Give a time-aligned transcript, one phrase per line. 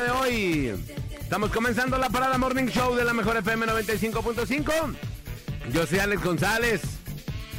[0.00, 0.74] de hoy.
[1.20, 4.94] Estamos comenzando la parada Morning Show de la mejor FM 95.5.
[5.70, 6.80] Yo soy Alex González.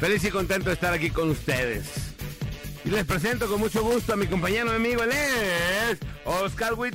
[0.00, 1.86] Feliz y contento de estar aquí con ustedes.
[2.84, 6.74] Y les presento con mucho gusto a mi compañero y amigo, él es Oscar.
[6.74, 6.90] ¿Qué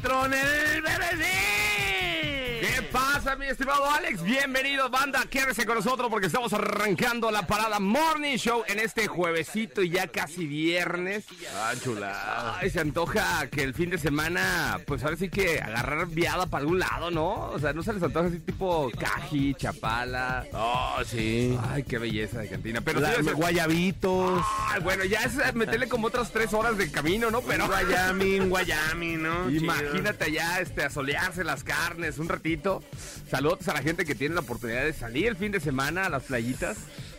[3.24, 4.24] pasa, mi estimado Alex?
[4.24, 5.26] Bienvenido, banda.
[5.30, 10.08] Quédese con nosotros porque estamos arrancando la parada Morning Show en este juevesito y ya
[10.08, 11.26] casi viernes.
[11.54, 12.56] Ah, chula.
[12.58, 16.62] Ay, se antoja que el fin de semana, pues ahora sí que agarrar viada para
[16.62, 17.50] algún lado, ¿no?
[17.50, 20.46] O sea, no se les antoja así tipo Caji, Chapala.
[20.54, 21.60] Oh, sí.
[21.72, 22.80] Ay, qué belleza de cantina.
[22.80, 24.42] Pero La- sí, guayabitos.
[24.70, 27.42] ay, bueno, ya es meterle como otras tres horas de camino, ¿no?
[27.42, 29.50] Pero guayami, guayami, ¿no?
[29.52, 32.82] Imagínate allá este, a solearse las carnes un ratito.
[33.30, 36.10] Saludos a la gente que tiene la oportunidad de salir el fin de semana a
[36.10, 36.78] las playitas.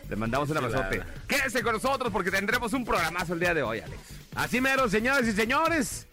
[0.09, 0.97] Le mandamos un abrazote.
[0.97, 1.11] Claro.
[1.27, 4.01] Quédese con nosotros porque tendremos un programazo el día de hoy, Alex.
[4.35, 6.07] Así mero, señoras y señores.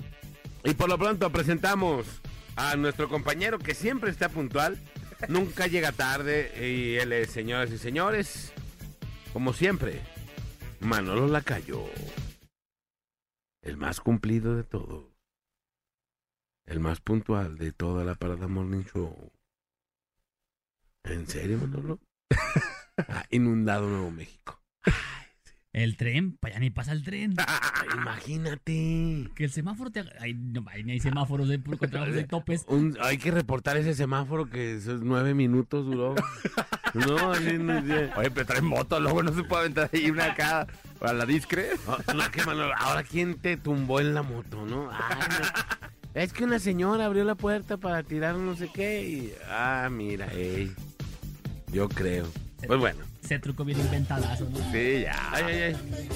[0.65, 2.07] Y por lo pronto presentamos
[2.59, 4.79] a nuestro compañero que siempre está puntual,
[5.29, 8.53] nunca llega tarde y él es, señoras y señores,
[9.33, 10.01] como siempre,
[10.81, 11.85] Manolo Lacayo.
[13.63, 15.13] El más cumplido de todo.
[16.67, 19.33] El más puntual de toda la Parada Morning Show.
[21.11, 21.99] ¿En serio, Manolo?
[23.09, 24.61] Ha inundado Nuevo México.
[25.73, 27.37] El tren, para allá ni pasa el tren.
[27.95, 29.29] Imagínate.
[29.35, 30.03] Que el semáforo te.
[30.19, 32.65] Ay, no, ay, ni hay semáforos de puro contrabando de topes.
[32.69, 36.15] Un- hay que reportar ese semáforo que esos nueve minutos duró.
[36.95, 38.11] no, así no sé.
[38.17, 40.67] Oye, pero traen moto, luego no se puede aventar ahí una acá
[41.01, 41.69] a la discre.
[41.87, 44.91] Ah, no, que Manolo, ahora quién te tumbó en la moto, ¿no?
[44.91, 45.47] Ay, no.
[46.15, 49.33] Es que una señora abrió la puerta para tirar no sé qué y...
[49.49, 50.73] Ah, mira, ey.
[51.73, 52.27] Yo creo.
[52.67, 53.05] Pues bueno.
[53.23, 54.59] Ese truco bien inventadazo, ¿no?
[54.73, 55.31] Sí, ya.
[55.33, 56.09] Ay, ay, ay.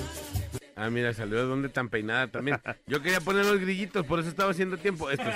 [0.77, 2.61] Ah, mira, salió de donde tan peinada también.
[2.87, 5.11] Yo quería poner los grillitos, por eso estaba haciendo tiempo.
[5.11, 5.35] Estos...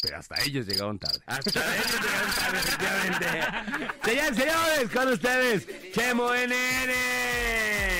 [0.00, 1.18] Pero hasta ellos llegaron tarde.
[1.26, 3.26] Hasta ellos llegaron tarde, efectivamente.
[4.04, 7.97] Señores, señores, con ustedes, Chemo NN.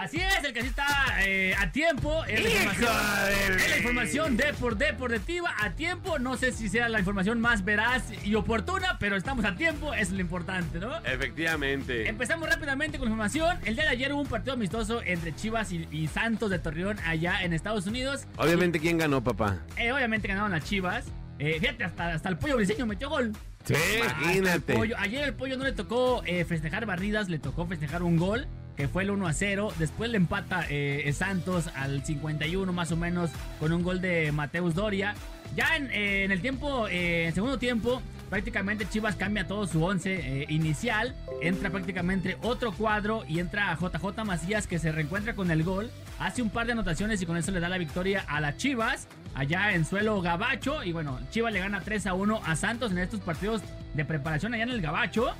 [0.00, 0.86] Así es, el que sí está
[1.24, 2.24] eh, a tiempo.
[2.24, 6.18] Es la ¡Hijo información, es la información de por deportiva a tiempo.
[6.18, 10.10] No sé si sea la información más veraz y oportuna, pero estamos a tiempo, es
[10.10, 10.96] lo importante, ¿no?
[11.04, 12.08] Efectivamente.
[12.08, 13.58] Empezamos rápidamente con la información.
[13.64, 16.98] El día de ayer hubo un partido amistoso entre Chivas y, y Santos de Torreón
[17.06, 18.24] allá en Estados Unidos.
[18.36, 19.58] Obviamente, ¿quién ganó, papá?
[19.76, 21.04] Eh, obviamente ganaron las Chivas.
[21.38, 23.32] Eh, fíjate, hasta, hasta el pollo briseño metió gol.
[23.64, 23.74] Sí,
[24.22, 24.74] imagínate.
[24.74, 28.46] Pollo- Ayer el pollo no le tocó eh, festejar barridas, le tocó festejar un gol,
[28.80, 29.74] que fue el 1 a 0.
[29.78, 34.74] Después le empata eh, Santos al 51 más o menos con un gol de Mateus
[34.74, 35.14] Doria.
[35.54, 40.46] Ya en, eh, el tiempo, eh, segundo tiempo, prácticamente Chivas cambia todo su once eh,
[40.48, 41.14] inicial.
[41.42, 45.90] Entra prácticamente otro cuadro y entra JJ Macías que se reencuentra con el gol.
[46.18, 49.08] Hace un par de anotaciones y con eso le da la victoria a las Chivas.
[49.34, 50.84] Allá en suelo Gabacho.
[50.84, 53.60] Y bueno, Chivas le gana 3 a 1 a Santos en estos partidos
[53.92, 55.34] de preparación allá en el Gabacho.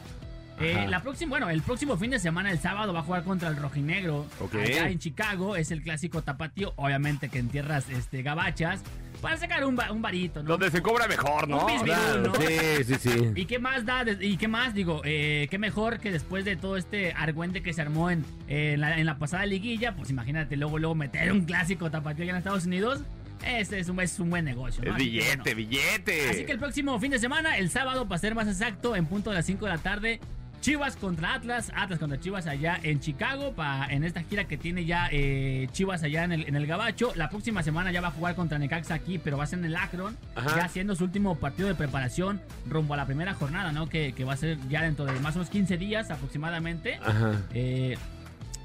[0.60, 3.48] Eh, la próxima, bueno, el próximo fin de semana, el sábado, va a jugar contra
[3.48, 4.26] el Rojinegro.
[4.40, 4.54] Ok.
[4.56, 5.56] Allá en Chicago.
[5.56, 6.72] Es el clásico tapatío.
[6.76, 8.82] Obviamente que en tierras este, gabachas.
[9.20, 10.48] Para sacar un, ba- un varito, ¿no?
[10.50, 11.66] Donde se cobra mejor, ¿no?
[11.66, 12.34] Un bisbirú, Claro, ¿no?
[12.36, 13.32] sí, sí, sí.
[13.36, 14.02] ¿Y qué más da?
[14.18, 14.72] ¿Y qué más?
[14.72, 18.72] Digo, eh, qué mejor que después de todo este argüente que se armó en, eh,
[18.74, 22.30] en, la, en la pasada liguilla, pues imagínate luego, luego meter un clásico tapatío allá
[22.32, 23.00] en Estados Unidos.
[23.46, 24.92] Este es un, es un buen negocio, ¿no?
[24.92, 25.54] Es billete, bueno.
[25.56, 26.30] billete.
[26.30, 29.28] Así que el próximo fin de semana, el sábado, para ser más exacto, en punto
[29.28, 30.20] de las 5 de la tarde,
[30.60, 34.84] Chivas contra Atlas, Atlas contra Chivas allá en Chicago, pa, en esta gira que tiene
[34.84, 37.12] ya eh, Chivas allá en el, en el Gabacho.
[37.14, 39.64] La próxima semana ya va a jugar contra Necaxa aquí, pero va a ser en
[39.66, 40.56] el Akron, Ajá.
[40.56, 43.88] ya haciendo su último partido de preparación rumbo a la primera jornada, ¿no?
[43.88, 46.96] Que, que va a ser ya dentro de más o menos 15 días aproximadamente.
[47.02, 47.32] Ajá.
[47.54, 47.96] Eh,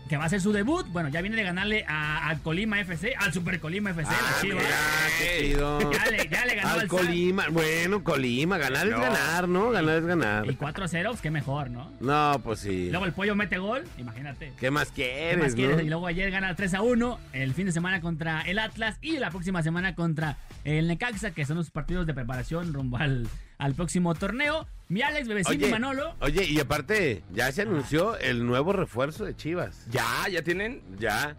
[0.09, 0.85] que va a ser su debut.
[0.89, 4.41] Bueno, ya viene de ganarle a, al Colima FC, al Super Colima FC, Ah, la
[4.41, 4.63] Chivas.
[4.63, 4.77] mira,
[5.19, 5.91] qué chido.
[5.91, 9.71] Ya le, ya le ganó Al al Colima, bueno, Colima, ganar es ganar, ¿no?
[9.71, 10.49] Ganar es ganar.
[10.49, 11.91] Y 4 a 0, pues qué mejor, ¿no?
[11.99, 12.89] No, pues sí.
[12.89, 14.53] Luego el pollo mete gol, imagínate.
[14.59, 15.77] ¿Qué más ¿Qué quieres, más quieres?
[15.77, 15.83] no?
[15.83, 19.17] Y luego ayer gana 3 a 1, el fin de semana contra el Atlas y
[19.17, 23.27] la próxima semana contra el Necaxa, que son los partidos de preparación rumbo al,
[23.57, 24.67] al próximo torneo.
[24.87, 26.15] Mi Alex, Bebecín y Manolo.
[26.19, 29.85] oye, y aparte, ya se anunció el nuevo refuerzo de Chivas.
[29.89, 30.81] Ya, ya tienen.
[30.99, 31.35] Ya.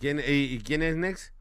[0.00, 1.34] ¿Quién, y, y quién es Next?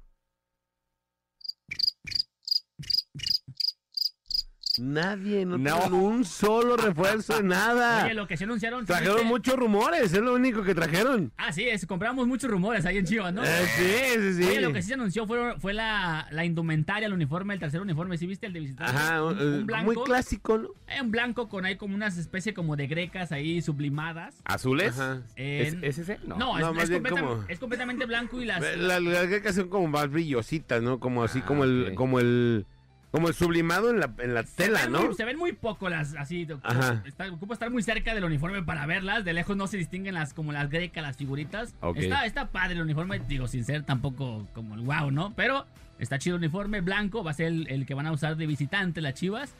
[4.80, 5.64] Nadie, no, No.
[5.76, 8.06] trajeron un solo refuerzo de nada.
[8.06, 8.82] Oye, lo que se anunciaron.
[8.82, 11.32] ¿sí trajeron muchos rumores, es lo único que trajeron.
[11.38, 13.44] Ah, sí, es, compramos muchos rumores ahí en Chivas, ¿no?
[13.44, 13.48] Eh,
[13.78, 14.50] sí, sí, sí.
[14.50, 17.82] Oye, lo que sí se anunció fue, fue la, la indumentaria, el uniforme, el tercer
[17.82, 18.18] uniforme.
[18.18, 18.92] ¿Sí viste el de visitante?
[18.92, 19.86] Ajá, un, eh, un blanco.
[19.94, 20.70] muy clásico, ¿no?
[20.88, 24.36] eh, un blanco con ahí como unas especie como de grecas ahí sublimadas.
[24.46, 24.98] ¿Azules?
[25.00, 25.22] Ajá.
[25.36, 26.20] ¿Es, En- es ese?
[26.26, 26.38] No.
[26.38, 28.62] No, es, más es bien completa- como- es completamente blanco y las...
[28.78, 31.00] Las las grecas son como más brillositas, ¿no?
[31.00, 32.66] Como así, Ah, como el, como el,
[33.12, 35.06] como el sublimado en la, en la tela, ¿no?
[35.06, 36.48] muy- se ven muy poco las así.
[36.64, 37.02] Ajá.
[37.06, 39.26] Está, ocupa estar muy cerca del uniforme para verlas.
[39.26, 41.74] De lejos no se distinguen las como las grecas, las figuritas.
[41.82, 41.98] Ok.
[41.98, 45.34] Está, está padre el uniforme, digo, sin ser tampoco como el wow, ¿no?
[45.36, 45.66] Pero
[45.98, 48.46] está chido el uniforme blanco, va a ser el, el que van a usar de
[48.46, 49.56] visitante las chivas.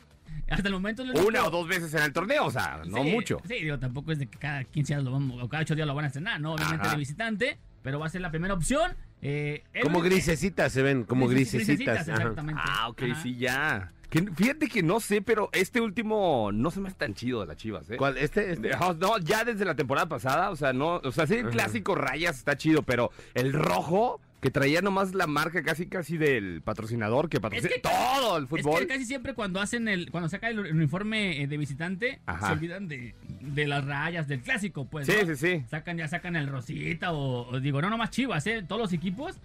[0.48, 3.10] Hasta el momento único- Una o dos veces en el torneo, o sea, no Sí,
[3.10, 3.38] mucho.
[3.48, 5.88] Sí, digo, tampoco es de que cada 15 días lo vamos, o cada 8 días
[5.88, 6.52] lo van a estrenar, ¿no?
[6.54, 6.92] Obviamente Ajá.
[6.92, 8.96] de visitante, pero va a ser la primera opción.
[9.22, 12.08] Eh, Como único- grisecitas se ven, como grisecitas.
[12.08, 12.60] exactamente.
[12.64, 13.22] Ah, ok, Ajá.
[13.22, 13.92] sí, ya.
[14.08, 17.46] Que, fíjate que no sé, pero este último no se me hace tan chido de
[17.46, 17.96] las chivas, ¿eh?
[17.96, 18.16] ¿Cuál?
[18.18, 18.52] ¿Este?
[18.52, 18.68] este?
[18.70, 21.40] De- oh, No, ya desde la temporada pasada, o sea, no, o sea, sí, el
[21.46, 21.50] Ajá.
[21.50, 26.62] clásico rayas está chido, pero el rojo, que traía nomás la marca casi casi del
[26.62, 28.80] patrocinador que patrocina que- todo el Es fútbol.
[28.80, 32.46] que casi siempre cuando hacen el, cuando saca el uniforme eh, de visitante, Ajá.
[32.48, 35.06] se olvidan de, de las rayas, del clásico, pues.
[35.06, 35.34] Sí, ¿no?
[35.34, 35.64] sí, sí.
[35.68, 38.64] Sacan, ya sacan el rosita o, o digo, no nomás chivas, ¿eh?
[38.66, 39.36] Todos los equipos.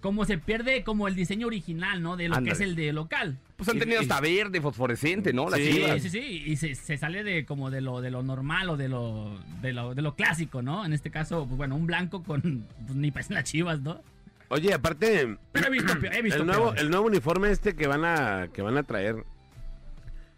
[0.00, 2.16] Como se pierde como el diseño original, ¿no?
[2.16, 3.38] De lo que es el de local.
[3.56, 5.50] Pues han tenido y- hasta verde, fosforescente, ¿no?
[5.50, 6.02] Las Sí, chivas.
[6.02, 8.76] Sí, sí, sí, y se, se sale de como de lo de lo normal o
[8.78, 10.84] de lo de lo, de lo clásico, ¿no?
[10.86, 14.00] En este caso, pues bueno, un blanco con pues, ni parecen las chivas, ¿no?
[14.48, 16.82] Oye, aparte, Pero he visto, peor- he visto el nuevo, peores.
[16.82, 19.24] el nuevo uniforme este que van a, que van a traer,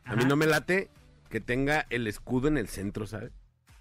[0.05, 0.91] a mí no me late
[1.31, 3.31] que tenga el escudo en el centro, ¿sabes?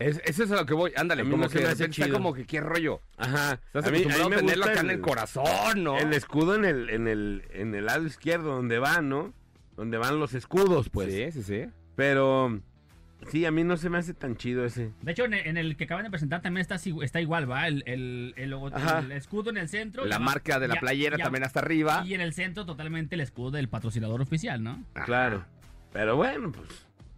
[0.01, 0.91] Es, eso es a lo que voy.
[0.95, 3.01] Ándale, como que de está como que qué rollo.
[3.17, 3.53] Ajá.
[3.67, 5.97] Estás A mí- a mí tenerlo gusta acá en el corazón, ¿no?
[5.97, 9.33] El escudo en el, en el, en el lado izquierdo, donde van, ¿no?
[9.77, 11.13] Donde van los escudos, pues.
[11.13, 11.69] Sí, sí, sí.
[11.95, 12.59] Pero
[13.29, 14.91] sí, a mí no se me hace tan chido ese.
[15.01, 16.65] De hecho, en el, en el que acaban de presentar también
[17.01, 17.67] está, igual, ¿va?
[17.67, 18.99] El, el, el, logo- Ajá.
[18.99, 20.05] el escudo en el centro.
[20.05, 22.03] La y marca de la playera ya- también hasta arriba.
[22.05, 24.83] Y en el centro totalmente el escudo del patrocinador oficial, ¿no?
[24.95, 25.05] Ajá.
[25.05, 25.45] Claro.
[25.93, 26.69] Pero bueno, pues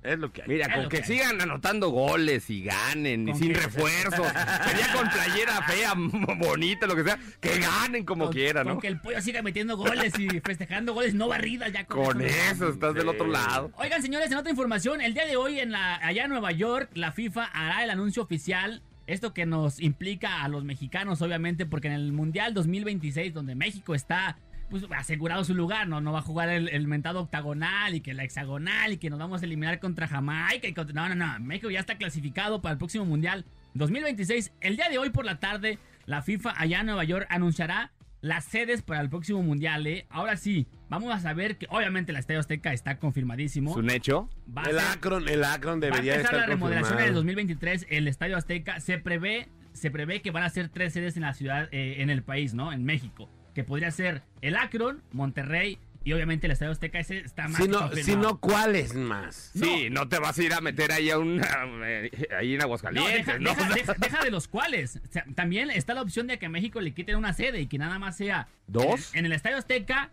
[0.03, 0.47] es lo que hay.
[0.47, 4.27] Mira, Es con que sigan anotando goles y ganen, y sin refuerzos.
[4.67, 5.93] Sería con playera fea,
[6.37, 7.17] bonita, lo que sea.
[7.39, 8.73] Que ganen como Con- quieran, ¿no?
[8.73, 12.21] Con que el pollo siga metiendo goles y festejando goles, no barridas ya con, Con
[12.21, 12.35] eso.
[12.51, 13.71] eso, estás del otro lado.
[13.77, 16.89] Oigan, señores, en otra información, el día de hoy en la, allá en Nueva York,
[16.93, 18.81] la FIFA hará el anuncio oficial.
[19.05, 23.95] Esto que nos implica a los mexicanos, obviamente, porque en el Mundial 2026, donde México
[23.95, 24.37] está
[24.69, 26.01] pues, asegurado su lugar, ¿no?
[26.01, 29.19] No va a jugar el, el mentado octagonal y que la hexagonal y que nos
[29.19, 30.67] vamos a eliminar contra Jamaica.
[30.67, 31.39] Y contra- no, no, no.
[31.39, 34.53] México ya está clasificado para el próximo Mundial 2026.
[34.61, 37.91] El día de hoy por la tarde, la FIFA allá en Nueva York anunciará
[38.21, 40.05] las sedes para el próximo mundial, ¿eh?
[40.09, 43.71] Ahora sí, vamos a saber que obviamente la Estadio Azteca está confirmadísimo.
[43.71, 44.29] Es un hecho.
[44.57, 47.13] Va El ser- Akron, el Akron va a debería empezar estar la remodelación en el
[47.13, 47.15] confirmado.
[47.15, 48.79] 2023, el Estadio Azteca.
[48.79, 52.09] Se prevé, se prevé que van a ser tres sedes en la ciudad, eh, en
[52.09, 52.71] el país, ¿no?
[52.71, 53.29] En México.
[53.53, 56.99] Que podría ser el Akron, Monterrey y obviamente el Estadio Azteca.
[56.99, 59.51] Ese está más Si no, si no, ¿cuáles más?
[59.55, 61.39] Sí, no te vas a ir a meter ahí a un
[61.85, 63.49] eh, ahí en No, Aguascalientes, deja, ¿no?
[63.51, 64.97] deja- deja- deja de los cuales.
[65.07, 67.67] O sea, también está la opción de que a México le quiten una sede y
[67.67, 69.11] que nada más sea ¿Dos?
[69.13, 70.09] en el, en el Estadio Azteca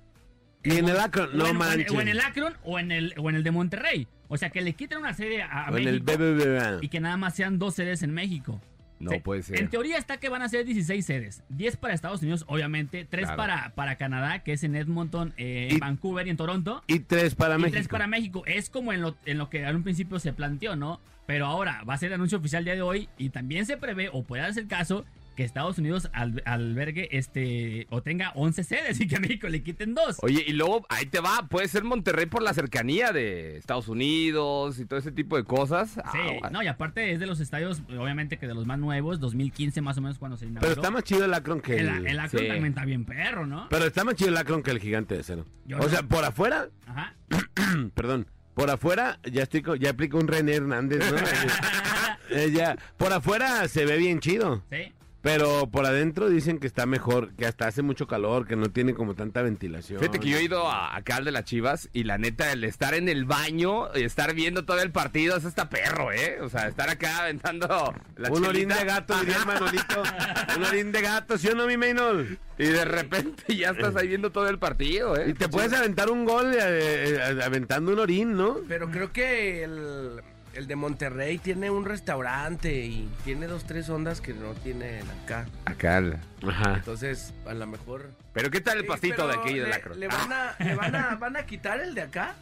[0.62, 1.90] Y en el Akron, o no en, o en- manches.
[1.92, 4.06] o en el Akron o en el, o en el de Monterrey.
[4.28, 6.78] O sea, que le quiten una sede a, a O en el México BBVA.
[6.82, 8.60] y que nada más sean dos sedes en México.
[9.00, 9.58] No puede ser.
[9.58, 11.42] En teoría está que van a ser 16 sedes.
[11.48, 13.06] 10 para Estados Unidos, obviamente.
[13.08, 13.36] 3 Claro.
[13.36, 16.82] para, para Canadá, que es en Edmonton, eh, Y- en Vancouver y en Toronto.
[16.86, 17.74] Y tres para y México.
[17.76, 18.42] 3 para México.
[18.46, 21.00] Es como en lo, en lo que en un principio se planteó, ¿no?
[21.26, 23.76] Pero ahora va a ser el anuncio oficial el día de hoy y también se
[23.76, 25.04] prevé, o puede darse el caso,
[25.40, 29.62] que Estados Unidos al- albergue este o tenga 11 sedes y que a México le
[29.62, 30.18] quiten dos.
[30.20, 34.78] Oye, y luego ahí te va, puede ser Monterrey por la cercanía de Estados Unidos
[34.78, 35.96] y todo ese tipo de cosas.
[36.04, 36.50] Ah, Sí, bueno.
[36.50, 39.96] no, y aparte es de los estadios, obviamente que de los más nuevos, 2015 más
[39.96, 40.68] o menos cuando se inauguró.
[40.68, 41.88] Pero está más chido el Akron que el...
[41.88, 42.48] El, el Akron sí.
[42.48, 43.66] también está bien perro, ¿no?
[43.70, 45.46] Pero está más chido el Akron que el gigante de cero.
[45.64, 45.88] Yo o no.
[45.88, 47.14] sea, por afuera, Ajá.
[47.94, 51.16] perdón, por afuera ya estoy ya aplico un René Hernández, ¿no?
[52.32, 54.62] Eh, ya, por afuera se ve bien chido.
[54.70, 54.92] Sí.
[55.22, 58.94] Pero por adentro dicen que está mejor, que hasta hace mucho calor, que no tiene
[58.94, 60.00] como tanta ventilación.
[60.00, 62.64] Fíjate que yo he ido a, acá al de las Chivas y la neta, el
[62.64, 66.38] estar en el baño y estar viendo todo el partido es hasta perro, ¿eh?
[66.40, 70.02] O sea, estar acá aventando la Un orín de gato, diría el Manolito.
[70.56, 72.38] Un orín de gato, ¿sí o no, mi Maynol?
[72.58, 75.30] Y de repente ya estás ahí viendo todo el partido, ¿eh?
[75.30, 78.58] Y te puedes aventar un gol eh, eh, aventando un orín, ¿no?
[78.68, 80.20] Pero creo que el,
[80.54, 85.46] el de Monterrey tiene un restaurante y tiene dos, tres ondas que no tienen acá.
[85.64, 85.98] Acá.
[85.98, 86.16] el-
[86.46, 86.74] Ajá.
[86.76, 88.10] Entonces, a lo mejor.
[88.32, 89.94] Pero ¿qué tal el Sí, pastito de aquí de le- lacro?
[89.94, 92.34] Le van a, le van a, van a quitar el de acá?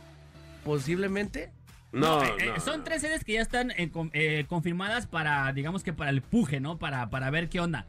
[0.65, 1.51] Posiblemente.
[1.93, 5.51] No, Eh, eh, no, son tres sedes que ya están eh, con- eh, confirmadas para,
[5.55, 6.79] digamos que para el puje, ¿no?
[6.79, 7.87] Para, para ver qué onda.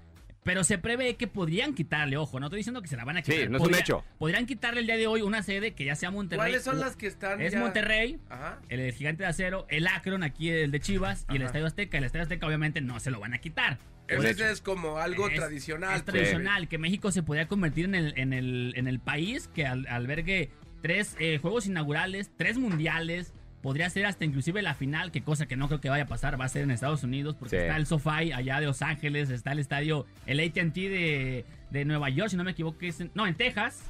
[0.49, 3.23] Pero se prevé que podrían quitarle, ojo, no estoy diciendo que se la van a
[3.23, 3.51] Sí, quitar.
[3.51, 4.03] no es un Podría- hecho.
[4.17, 6.39] Podrían quitarle el día de hoy una sede que ya sea Monterrey.
[6.39, 7.59] ¿Cuáles son las que están Es ya?
[7.59, 8.59] Monterrey, Ajá.
[8.67, 11.43] el Gigante de Acero, el Akron, aquí el de Chivas, y el.
[11.43, 11.99] Estadio Azteca.
[11.99, 13.77] El Estadio Azteca obviamente no se lo van a quitar.
[14.07, 15.97] Ese es como algo Es- tradicional.
[15.97, 16.15] Es pues.
[16.15, 19.85] tradicional que México se podría convertir en el, en el, en el país que al-
[19.85, 20.49] albergue
[20.81, 23.35] tres eh, juegos inaugurales, tres mundiales.
[23.61, 26.39] Podría ser hasta inclusive la final, que cosa que no creo que vaya a pasar,
[26.39, 27.61] va a ser en Estados Unidos, porque Sí.
[27.63, 32.09] está el SoFi allá de Los Ángeles, está el estadio, el AT&T de, de Nueva
[32.09, 33.83] York, si no me equivoco, es en- no, en Texas.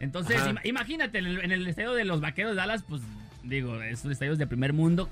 [0.00, 3.02] Entonces, imagínate, en el, en el estadio de los Vaqueros de Dallas, pues
[3.42, 5.08] digo, es un estadio de primer mundo,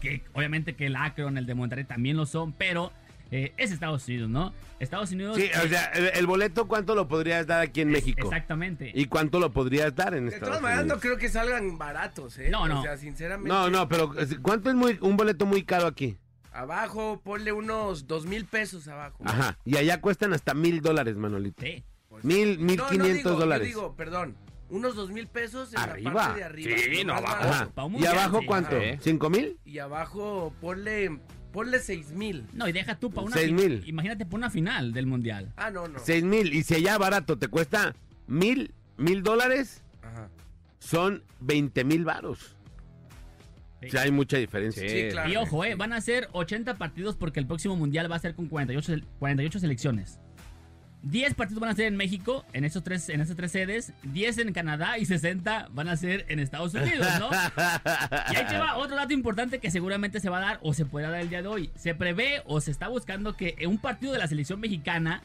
[0.00, 2.92] que obviamente que el Akron, el de Monterrey también lo son, pero
[3.30, 4.52] eh, es Estados Unidos, ¿no?
[4.78, 5.36] Estados Unidos...
[5.36, 8.26] Sí, o sea, el, el boleto, ¿cuánto lo podrías dar aquí en es- México?
[8.28, 8.90] Exactamente.
[8.94, 11.02] ¿Y cuánto lo podrías dar en De Estados todas maneras, no Unidos?
[11.02, 12.48] creo que salgan baratos, ¿eh?
[12.50, 12.80] No, no.
[12.80, 13.48] O sea, sinceramente.
[13.50, 16.16] No, no, pero ¿cuánto es muy, un boleto muy caro aquí?
[16.52, 19.22] Abajo, ponle unos dos mil pesos abajo.
[19.24, 19.56] Ajá.
[19.64, 21.62] Y allá cuestan hasta mil dólares, Manolito.
[21.62, 21.84] Sí.
[22.08, 23.66] Pues- Mil, mil No, no quinientos digo, yo dólares.
[23.68, 24.36] digo, perdón,
[24.68, 26.10] unos dos mil pesos en Arriba.
[26.10, 26.76] la parte de arriba.
[26.78, 27.88] Sí, no, abajo.
[27.98, 28.46] ¿Y abajo sí.
[28.46, 28.76] cuánto?
[29.00, 29.58] ¿Cinco mil?
[29.64, 31.20] Y abajo, ponle,
[31.52, 32.44] ponle seis mil.
[32.52, 33.82] No, y deja tú para una Seis fi- mil.
[33.86, 35.52] Imagínate por una final del mundial.
[35.56, 35.98] Ah, no, no.
[35.98, 36.52] Seis mil.
[36.54, 37.94] Y si allá barato te cuesta
[38.26, 40.28] mil, mil dólares, Ajá.
[40.78, 42.56] son veinte mil varos.
[43.80, 43.86] Sí.
[43.86, 44.82] O sea, hay mucha diferencia.
[44.82, 44.88] Sí.
[44.88, 45.30] Sí, claro.
[45.30, 48.34] Y ojo, eh, van a ser 80 partidos porque el próximo mundial va a ser
[48.34, 50.20] con 48, sel- 48 selecciones.
[51.02, 54.38] 10 partidos van a ser en México, en esos tres, en esas tres sedes, 10
[54.38, 57.30] en Canadá y 60 van a ser en Estados Unidos, ¿no?
[58.32, 60.84] Y ahí te va otro dato importante que seguramente se va a dar o se
[60.84, 61.70] podrá dar el día de hoy.
[61.74, 65.22] Se prevé o se está buscando que un partido de la selección mexicana,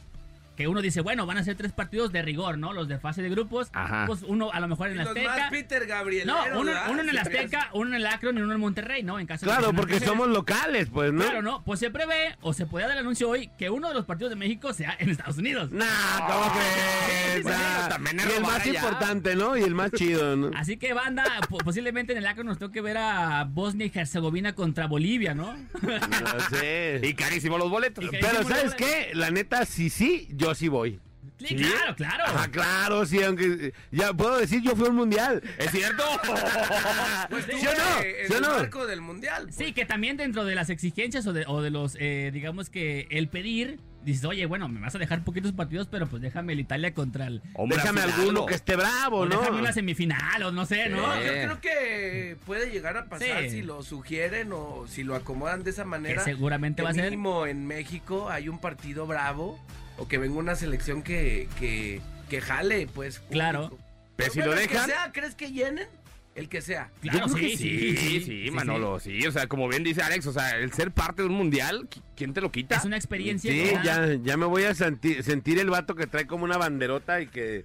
[0.56, 2.74] que uno dice, bueno, van a ser tres partidos de rigor, ¿no?
[2.74, 3.70] Los de fase de grupos.
[3.74, 4.06] Ajá.
[4.08, 5.30] Pues uno a lo mejor en la Azteca.
[5.38, 6.28] más Peter Gabriel.
[6.28, 9.20] No, uno, uno en el Azteca, uno en el Akron y uno en Monterrey, ¿no?
[9.20, 11.24] En caso de que Claro, porque somos locales, pues, ¿no?
[11.24, 11.64] Claro, no.
[11.64, 14.30] Pues se prevé o se puede dar el anuncio hoy que uno de los partidos
[14.32, 15.72] de México sea en Estados Unidos.
[15.72, 15.86] Nah,
[16.28, 17.44] ¿cómo crees?
[17.44, 18.74] bueno, Ah, también y el más allá.
[18.80, 19.58] importante, ¿no?
[19.58, 20.52] Y el más chido, ¿no?
[20.56, 24.54] Así que banda, po- posiblemente en el Akron nos toque ver a Bosnia y Herzegovina
[24.54, 25.56] contra Bolivia, ¿no?
[25.82, 27.00] No sé.
[27.04, 28.06] Y carísimos los boletos.
[28.10, 28.78] Pero Carísimo ¿sabes dólar.
[28.78, 29.12] qué?
[29.14, 31.00] La neta, sí, sí, yo sí voy.
[31.40, 32.24] Sí, claro, claro.
[32.28, 35.42] Ah, claro, sí, aunque ya puedo decir yo fui a un mundial.
[35.58, 36.04] ¿Es cierto?
[37.30, 38.02] Pues tú ¿Sí o no?
[38.02, 38.50] en ¿Sí o el no?
[38.58, 39.44] marco del mundial.
[39.46, 39.56] pues.
[39.56, 43.08] Sí, que también dentro de las exigencias o de, o de los, eh, digamos que
[43.10, 46.60] el pedir, dices, oye, bueno, me vas a dejar poquitos partidos, pero pues déjame el
[46.60, 47.42] Italia contra el...
[47.56, 49.40] Hombre, Déjame alguno que esté bravo, o ¿no?
[49.40, 51.12] déjame una semifinal o no sé, ¿no?
[51.16, 51.22] Sí.
[51.26, 53.50] yo creo que puede llegar a pasar Sí.
[53.50, 56.24] si lo sugieren o si lo acomodan de esa Que manera.
[56.24, 57.06] seguramente que va a ser...
[57.06, 59.60] mínimo en México hay un partido bravo
[59.98, 63.20] o que venga una selección que, que, que jale, pues.
[63.20, 63.34] público.
[63.34, 63.78] Claro.
[64.16, 65.88] Pero si lo el que dejan- sea, ¿crees que llenen?
[66.36, 66.90] El que sea.
[67.02, 69.26] Claro, Yo creo sí, que sí, sí, sí, Manolo, sí.
[69.26, 72.02] O sea, como bien dice Alex, o sea, el ser parte de un mundial, ¿qui-
[72.16, 72.76] ¿quién te lo quita?
[72.76, 73.50] Es una experiencia.
[73.52, 77.22] Sí, ya, ya me voy a sentir, sentir el vato que trae como una banderota
[77.22, 77.64] y que...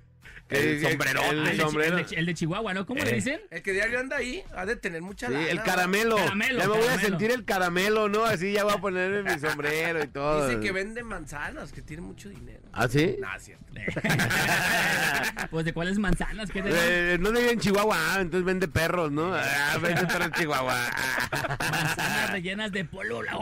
[0.51, 0.59] El.
[0.59, 0.89] Ah,
[1.51, 1.99] El, sombrero.
[1.99, 2.85] el de el de Chihuahua, ¿no?
[2.87, 3.15] ¿Cómo le Eh.
[3.15, 3.41] dicen?
[3.51, 5.65] El que diario anda ahí ha de tener mucha Sí, lana, el ¿no?
[5.65, 6.17] caramelo.
[6.17, 8.25] Caramelo, ya me voy a sentir el caramelo, ¿no?
[8.25, 10.49] Así ya voy a ponerme mi sombrero y todo.
[10.49, 12.61] Dice que vende manzanas, que tiene mucho dinero.
[12.73, 13.17] ¿Ah, sí?
[13.21, 13.65] Nah, es cierto.
[15.51, 19.11] pues de cuáles manzanas que te Eh, no vive en Chihuahua, ah, entonces vende perros,
[19.13, 19.35] ¿no?
[19.35, 20.91] Ah, vende perros en Chihuahua.
[21.71, 23.23] manzanas rellenas de polvo.
[23.23, 23.37] la.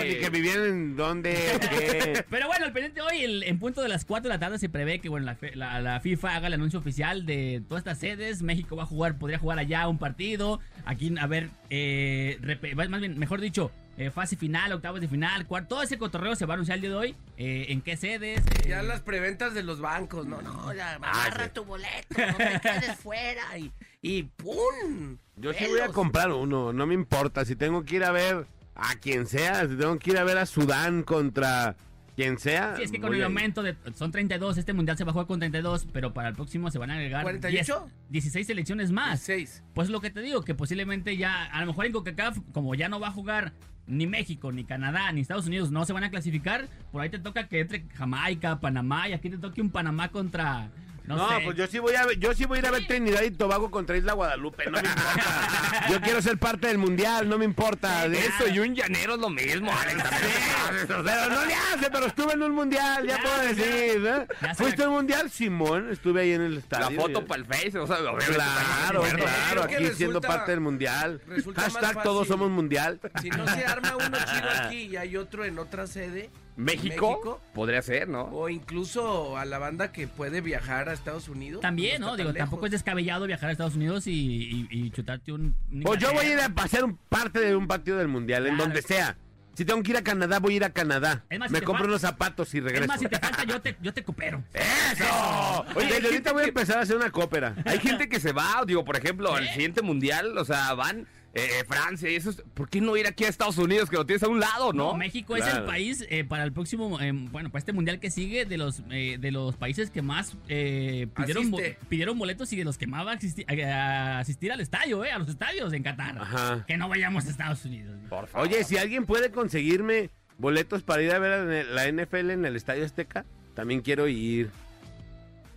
[0.00, 0.64] Oye, que vivían
[0.96, 2.24] en qué.
[2.28, 4.68] Pero bueno, el pendiente hoy, el- en punto de las 4 de la tarde, se
[4.68, 7.98] prevé que bueno, la, fe- la- la FIFA haga el anuncio oficial de todas estas
[7.98, 8.42] sedes.
[8.42, 10.60] México va a jugar, podría jugar allá un partido.
[10.84, 12.38] Aquí, a ver, eh,
[12.76, 15.68] más bien, mejor dicho, eh, fase final, octavos de final, cuarto.
[15.76, 17.16] Todo ese cotorreo se va a anunciar el día de hoy.
[17.36, 18.40] Eh, ¿En qué sedes?
[18.46, 21.50] Eh, Ya las preventas de los bancos, no, no, ya agarra sí.
[21.54, 25.16] tu boleto, no te quedes fuera y, y ¡pum!
[25.36, 27.44] Yo sí voy a comprar uno, no me importa.
[27.44, 30.38] Si tengo que ir a ver a quien sea, si tengo que ir a ver
[30.38, 31.76] a Sudán contra
[32.16, 32.74] quien sea.
[32.76, 33.76] Sí, es que con el aumento de.
[33.94, 36.78] Son 32, este mundial se va a jugar con 32, pero para el próximo se
[36.78, 37.22] van a agregar.
[37.22, 37.90] 48?
[38.08, 39.20] 10 16 selecciones más.
[39.20, 39.62] Seis.
[39.74, 42.88] Pues lo que te digo, que posiblemente ya, a lo mejor en CONCACAF, como ya
[42.88, 43.52] no va a jugar
[43.86, 47.18] ni México, ni Canadá, ni Estados Unidos, no se van a clasificar, por ahí te
[47.18, 50.70] toca que entre Jamaica, Panamá, y aquí te toque un Panamá contra.
[51.06, 51.40] No, No, sé.
[51.44, 53.30] pues yo sí voy a ver, yo sí voy a ir a ver Trinidad y
[53.30, 55.86] Tobago contra Isla Guadalupe, no me importa.
[55.90, 58.08] Yo quiero ser parte del mundial, no me importa.
[58.08, 60.02] De Eso y un llanero es lo mismo, Alex.
[60.88, 64.04] Pero no le hace, pero estuve en un mundial, ya Ya, puedo decir.
[64.06, 64.26] ¿eh?
[64.42, 65.30] Ya ¿Fuiste la- a un mundial?
[65.30, 67.00] Simón, estuve ahí en el La estadio.
[67.00, 71.20] foto para el Face, o sea, obviamente, Claro, claro, que aquí siendo parte del mundial.
[71.54, 73.00] Hashtag todos somos mundial.
[73.22, 77.40] Si no se arma uno chido aquí y hay otro en otra sede, México, México.
[77.54, 78.22] podría ser, ¿no?
[78.24, 81.60] o incluso a la banda que puede viajar a Estados Unidos.
[81.60, 85.54] También, no Digo, tampoco es descabellado viajar a Estados Unidos y, y- y chutarte un.
[85.84, 88.56] Pues yo voy a ir a hacer un parte de un partido del mundial, en
[88.56, 89.16] donde sea.
[89.54, 91.24] Si tengo que ir a Canadá, voy a ir a Canadá.
[91.30, 92.82] Es más, si Me te compro unos zapatos y regreso.
[92.82, 94.42] Es más, si te falta, yo te, yo te coopero.
[94.52, 95.64] ¡Eso!
[95.74, 97.54] Oye, desde ahorita voy a empezar a hacer una cópera.
[97.64, 99.52] Hay gente que se va, digo, por ejemplo, al ¿Qué?
[99.54, 101.06] siguiente mundial, o sea, van
[101.36, 102.30] eh, Francia y eso.
[102.30, 104.72] es- ¿Por qué no ir aquí a Estados Unidos, que lo tienes a un lado,
[104.72, 104.94] No, no?
[104.96, 108.44] México es el país eh, para el próximo, eh, bueno, para este mundial que sigue,
[108.46, 112.64] de los eh, de los países que más eh, pidieron, bo- pidieron boletos y de
[112.64, 115.72] los que más va a, asisti- a- a asistir al estadio, eh, a los estadios
[115.72, 116.18] en Qatar.
[116.18, 116.64] Ajá.
[116.66, 117.94] Que no vayamos a Estados Unidos.
[118.08, 118.48] Por favor.
[118.48, 122.56] Oye, si alguien puede conseguirme boletos para ir a ver a la NFL en el
[122.56, 123.24] Estadio Azteca,
[123.54, 124.50] también quiero ir.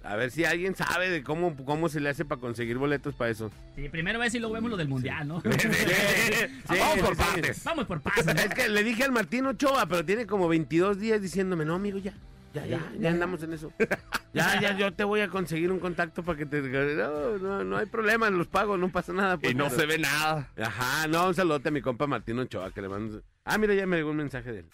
[0.10, 3.30] A ver si alguien sabe de cómo, cómo se le hace para conseguir boletos para
[3.30, 3.52] eso.
[3.76, 5.36] Sí, primero ves y luego vemos lo del mundial, ¿no?
[6.68, 7.32] Vamos por sí, sí.
[7.32, 7.64] partes.
[7.64, 8.02] Vamos por.
[8.04, 8.32] ¿no?
[8.42, 12.00] Es que le dije al Martín Ochoa, pero tiene como 22 días diciéndome, no, amigo,
[12.00, 12.14] ya.
[12.56, 13.72] Ya, ya, ya andamos en eso.
[14.34, 16.60] Ya, ya, yo te voy a conseguir un contacto para que te...
[16.64, 19.38] No, no, no hay problema, los pago, no pasa nada.
[19.38, 20.50] pues, Y no pero- se ve nada.
[20.60, 23.22] Ajá, no, un saludote a mi compa Martín Ochoa, que le mando...
[23.46, 24.66] Ah, mira, ya me llegó un mensaje de él.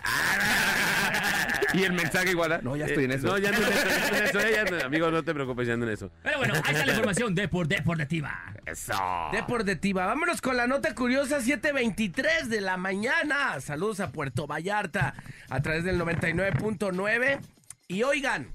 [1.75, 2.51] Y el mensaje igual.
[2.53, 2.59] ¿ah?
[2.63, 3.27] No, ya estoy en Eh, eso.
[3.27, 5.67] No, ya ando en eso, ya ando en eso, eh, ya amigo, no te preocupes,
[5.67, 6.11] ya ando en eso.
[6.23, 8.53] Pero bueno, ahí está la información de por deportiva.
[8.65, 8.93] Eso.
[9.31, 10.05] Deportiva.
[10.05, 13.59] Vámonos con la nota curiosa 723 de la mañana.
[13.61, 15.13] Saludos a Puerto Vallarta
[15.49, 17.39] a través del 99.9.
[17.87, 18.47] Y oigan,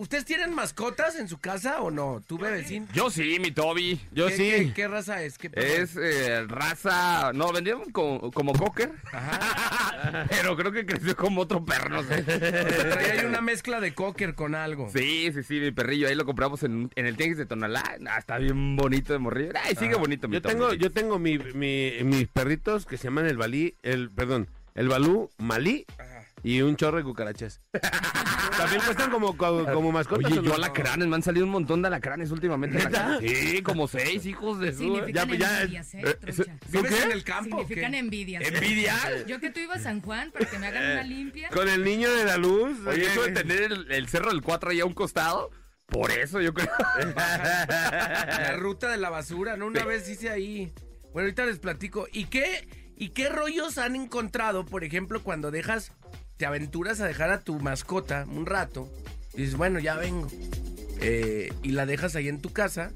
[0.00, 2.22] ¿ustedes tienen mascotas en su casa o no?
[2.26, 2.88] ¿Tú, bebecín?
[2.92, 4.00] Yo sí, mi Toby.
[4.12, 4.42] Yo ¿Qué, sí.
[4.50, 5.38] ¿qué, qué raza es?
[5.38, 5.66] ¿Qué perro?
[5.66, 7.32] Es eh, raza.
[7.34, 8.92] No, vendieron como, como cocker.
[10.30, 12.24] Pero creo que creció como otro perro, no sé.
[12.98, 14.88] Ahí una mezcla de cocker con algo.
[14.92, 16.08] Sí, sí, sí, mi perrillo.
[16.08, 17.82] Ahí lo compramos en, en el tianguis de Tonalá.
[18.08, 19.52] Ah, está bien bonito de morrillo.
[19.62, 20.54] Ay, sigue bonito mi Yo Toby.
[20.54, 24.88] tengo, yo tengo mi, mi- mis perritos que se llaman el balí, el, perdón, el
[24.88, 25.86] balú malí
[26.42, 27.60] y un chorro de cucarachas.
[28.56, 30.30] También cuestan como, como, como mascotas.
[30.30, 30.54] Oye, ¿o yo no?
[30.56, 32.78] alacranes, me han salido un montón de alacranes últimamente.
[33.20, 34.78] Sí, como seis hijos de su...
[34.80, 36.42] Significan ya- ya- envidias, ¿eh, eh, trucha?
[36.42, 37.02] eso- ¿Vives qué?
[37.04, 37.58] en el campo?
[37.60, 38.42] Significan envidias.
[38.46, 38.96] ¿Envidia?
[39.26, 41.48] Yo que tú ibas a San Juan para que me hagan una limpia.
[41.50, 42.78] Con el niño de la luz.
[42.86, 45.50] Oye, eso de tener el, el cerro del 4 ahí a un costado,
[45.86, 46.68] por eso yo creo.
[47.68, 49.66] La ruta de la basura, ¿no?
[49.66, 50.72] Una vez hice ahí.
[51.12, 52.06] Bueno, ahorita les platico.
[52.12, 55.92] ¿Y qué, ¿Y qué rollos han encontrado, por ejemplo, cuando dejas,
[56.40, 58.88] te aventuras a dejar a tu mascota un rato?
[59.34, 60.26] Y dices, bueno, ya vengo.
[61.02, 62.92] Eh, y la dejas ahí en tu casa.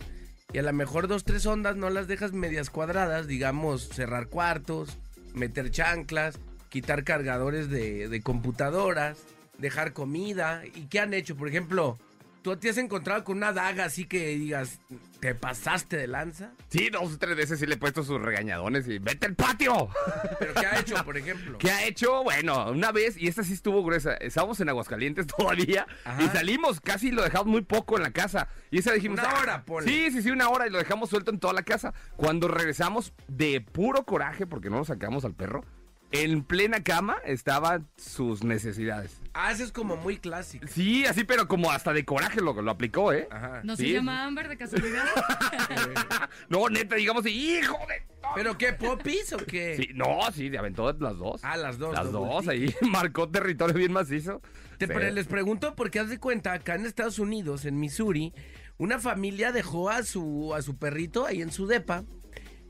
[0.55, 4.97] Y a lo mejor dos, tres ondas no las dejas medias cuadradas, digamos, cerrar cuartos,
[5.35, 6.39] meter chanclas,
[6.71, 9.19] quitar cargadores de, de computadoras,
[9.59, 10.63] dejar comida.
[10.75, 11.37] ¿Y qué han hecho?
[11.37, 11.99] Por ejemplo,
[12.45, 14.79] ¿tú te has encontrado con una daga así que digas,
[15.19, 16.53] te pasaste de lanza?
[16.69, 19.89] Sí, dos o tres veces sí le he puesto sus regañadones y ¡vete al patio!
[20.39, 21.57] ¿Pero qué ha hecho, por ejemplo?
[21.59, 22.23] ¿Qué ha hecho?
[22.23, 26.23] Bueno, una vez, y esta sí estuvo gruesa, estábamos en Aguascalientes todavía Ajá.
[26.23, 28.47] y salimos, casi lo dejamos muy poco en la casa.
[28.71, 29.19] Y esa dijimos...
[29.21, 29.91] Una "Ah, hora, ponle".
[29.91, 31.95] Sí, sí, sí, una hora y lo dejamos suelto en toda la casa.
[32.17, 35.65] Cuando regresamos de puro coraje, porque no nos sacamos al perro,
[36.13, 39.19] en plena cama estaban sus necesidades.
[39.37, 40.66] Ah, eso es como muy clásico.
[40.68, 43.27] Sí, así, pero como hasta de coraje lo, lo aplicó, ¿eh?
[43.31, 43.61] Ajá.
[43.64, 43.87] ¿No Sí.
[43.88, 45.05] se llama Amber de casualidad?
[46.49, 48.03] No, neta, digamos, hijo de...
[48.35, 49.77] ¿Pero qué, popis o qué?
[49.77, 51.40] Sí, no, sí, de aventó las dos.
[51.44, 51.94] Ah, las dos.
[51.94, 54.40] las dos, ahí marcó territorio bien macizo.
[54.79, 54.92] Te- Sí.
[54.92, 58.33] pero les pregunto porque haz de cuenta, acá en Estados Unidos, en Missouri,
[58.77, 62.05] una familia dejó a su, a su perrito ahí en su depa,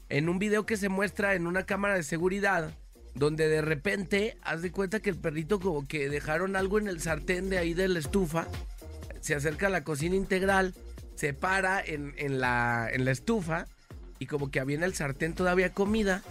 [0.08, 2.76] en un video que se muestra en una cámara de seguridad,
[3.14, 7.00] donde de repente, haz de cuenta que el perrito como que dejaron algo en el
[7.00, 8.46] sartén de ahí de la estufa,
[9.20, 10.74] se acerca a la cocina integral,
[11.14, 13.66] se para en, en la, en la estufa
[14.18, 16.22] y como que había en el sartén todavía comida,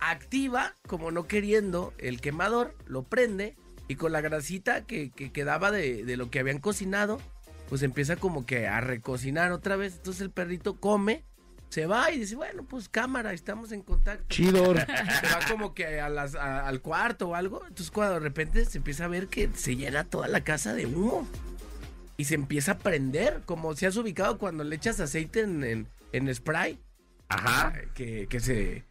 [0.00, 5.70] activa, como no queriendo, el quemador, lo prende y con la grasita que, que quedaba
[5.70, 7.20] de, de lo que habían cocinado,
[7.68, 9.96] pues empieza como que a recocinar otra vez.
[9.96, 11.24] Entonces el perrito come
[11.68, 14.24] Se va y dice, bueno, pues cámara, estamos en contacto.
[14.28, 14.74] Chido.
[14.74, 17.60] Se va como que a las- a- al cuarto o algo.
[17.66, 20.86] Entonces cuando de repente se empieza a ver que se llena toda la casa de
[20.86, 21.28] humo.
[22.16, 25.88] Y se empieza a prender, como si has ubicado cuando le echas aceite en, en-
[26.12, 26.80] en spray.
[27.28, 27.74] Ajá.
[27.94, 28.84] Que, que se...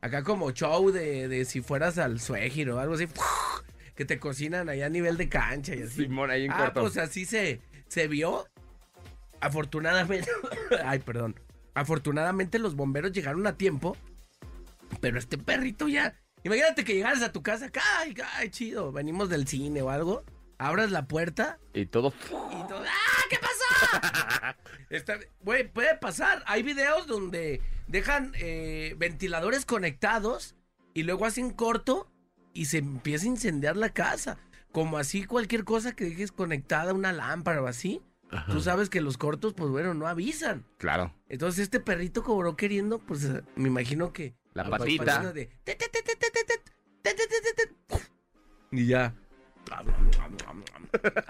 [0.00, 3.06] Acá como show de, de si fueras al suegir o algo así.
[3.94, 6.04] Que te cocinan allá a nivel de cancha y así.
[6.04, 6.80] Simón ahí en Ah, corto.
[6.80, 8.46] pues así se, se vio.
[9.40, 10.28] Afortunadamente.
[10.84, 11.38] Ay, perdón.
[11.74, 13.96] Afortunadamente los bomberos llegaron a tiempo.
[15.00, 16.18] Pero este perrito ya.
[16.44, 17.70] Imagínate que llegaras a tu casa.
[17.98, 18.92] Ay, ay, chido.
[18.92, 20.24] Venimos del cine o algo.
[20.58, 22.12] Abras la puerta Y todo.
[22.28, 22.84] y todo.
[22.86, 23.22] ¡Ah!
[23.30, 24.56] ¿Qué pasó?
[25.40, 26.42] Güey, puede pasar.
[26.46, 30.54] Hay videos donde dejan eh, ventiladores conectados
[30.94, 32.10] y luego hacen corto
[32.52, 34.36] y se empieza a incendiar la casa.
[34.70, 38.02] Como así cualquier cosa que dejes conectada, una lámpara o así.
[38.50, 40.64] Tú sabes que los cortos, pues bueno, no avisan.
[40.78, 41.14] Claro.
[41.28, 44.34] Entonces este perrito cobró queriendo, pues me imagino que...
[44.54, 45.32] La patita.
[48.70, 49.14] Y ya.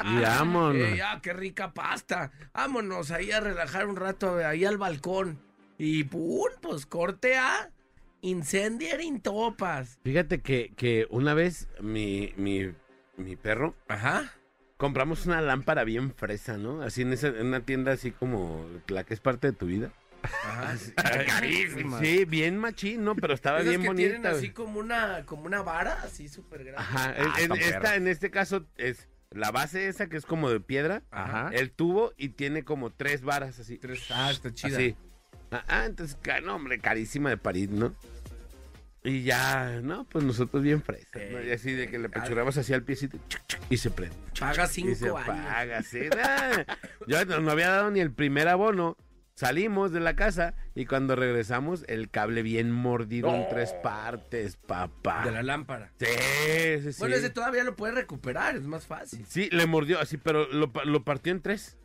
[0.04, 0.76] Y vámonos.
[0.76, 2.30] Eh, qué rica pasta.
[2.52, 5.40] Vámonos ahí a relajar un rato, ahí al balcón.
[5.78, 7.70] Y pum, pues corte a
[8.20, 9.98] incendiar en topas.
[10.04, 12.72] Fíjate que, que una vez mi, mi,
[13.16, 13.74] mi perro.
[13.88, 14.32] Ajá
[14.82, 16.82] compramos una lámpara bien fresa, ¿no?
[16.82, 19.92] Así en, esa, en una tienda así como la que es parte de tu vida.
[20.22, 20.74] Ajá.
[21.28, 22.00] Carísima.
[22.00, 23.14] Sí, bien machín, ¿no?
[23.14, 24.08] Pero estaba bien que bonita.
[24.10, 26.80] tienen así como una, como una vara, así súper grande.
[26.82, 30.58] Ajá, Ah, en- esta, en este caso es la base esa que es como de
[30.58, 31.50] piedra, Ajá.
[31.52, 33.78] el tubo y tiene como tres varas así.
[34.10, 34.76] Ah, está chida.
[34.78, 34.96] Así.
[35.52, 37.94] Ah, ah, entonces, no, hombre, carísima de París, ¿no?
[39.04, 41.42] Y ya, no, pues nosotros bien frescos, ¿no?
[41.42, 43.18] Y así de que le pechuramos así al piecito
[43.68, 44.16] y se prende.
[44.38, 45.28] Paga Y se cinco años.
[45.28, 46.00] apaga, sí.
[47.08, 48.96] Yo no, no había dado ni el primer abono.
[49.34, 55.24] Salimos de la casa y cuando regresamos, el cable bien mordido en tres partes, papá.
[55.24, 55.90] De la lámpara.
[55.98, 56.06] Sí,
[56.82, 56.98] sí, sí.
[57.00, 59.24] Bueno, ese todavía lo puedes recuperar, es más fácil.
[59.26, 61.78] Sí, le mordió así, pero lo, lo partió en tres.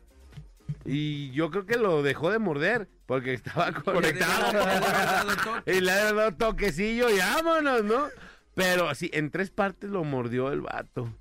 [0.84, 5.62] Y yo creo que lo dejó de morder porque estaba conectado.
[5.66, 8.08] y le ha dado toquecillo y vámonos, ¿no?
[8.54, 11.12] Pero así, en tres partes lo mordió el vato.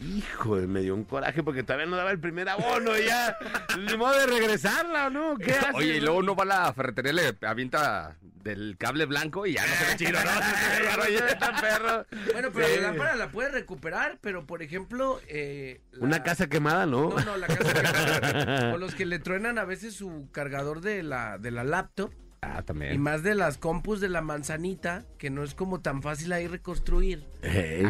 [0.00, 3.36] Hijo, me dio un coraje porque todavía no daba el primer abono y ya.
[3.78, 5.34] Ni modo de regresarla, ¿o no?
[5.74, 9.66] Oye, y luego uno va a la ferretería, le avienta del cable blanco y ya
[9.66, 10.30] no se ve chido, ¿no?
[11.10, 12.06] Ya no perro.
[12.32, 12.74] Bueno, pero Sí.
[12.76, 15.20] la lámpara la puedes recuperar, pero por ejemplo.
[15.28, 17.10] eh, la- Una casa quemada, ¿no?
[17.10, 18.66] No, no, la casa que.
[18.74, 22.12] o los que le truenan a veces su cargador de la, de la laptop.
[22.42, 23.00] Ah, Y también.
[23.00, 27.24] más de las compus de la manzanita, que no es como tan fácil ahí reconstruir.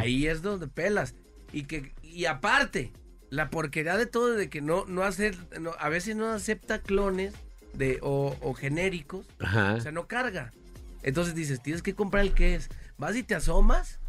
[0.00, 1.14] Ahí es donde pelas.
[1.52, 2.92] Y que y aparte,
[3.30, 7.34] la porquería de todo de que no no hacer no, a veces no acepta clones
[7.74, 9.74] de o, o genéricos, Ajá.
[9.74, 10.52] o sea, no carga.
[11.02, 12.68] Entonces dices, tienes que comprar el que es.
[12.98, 14.00] Vas y te asomas,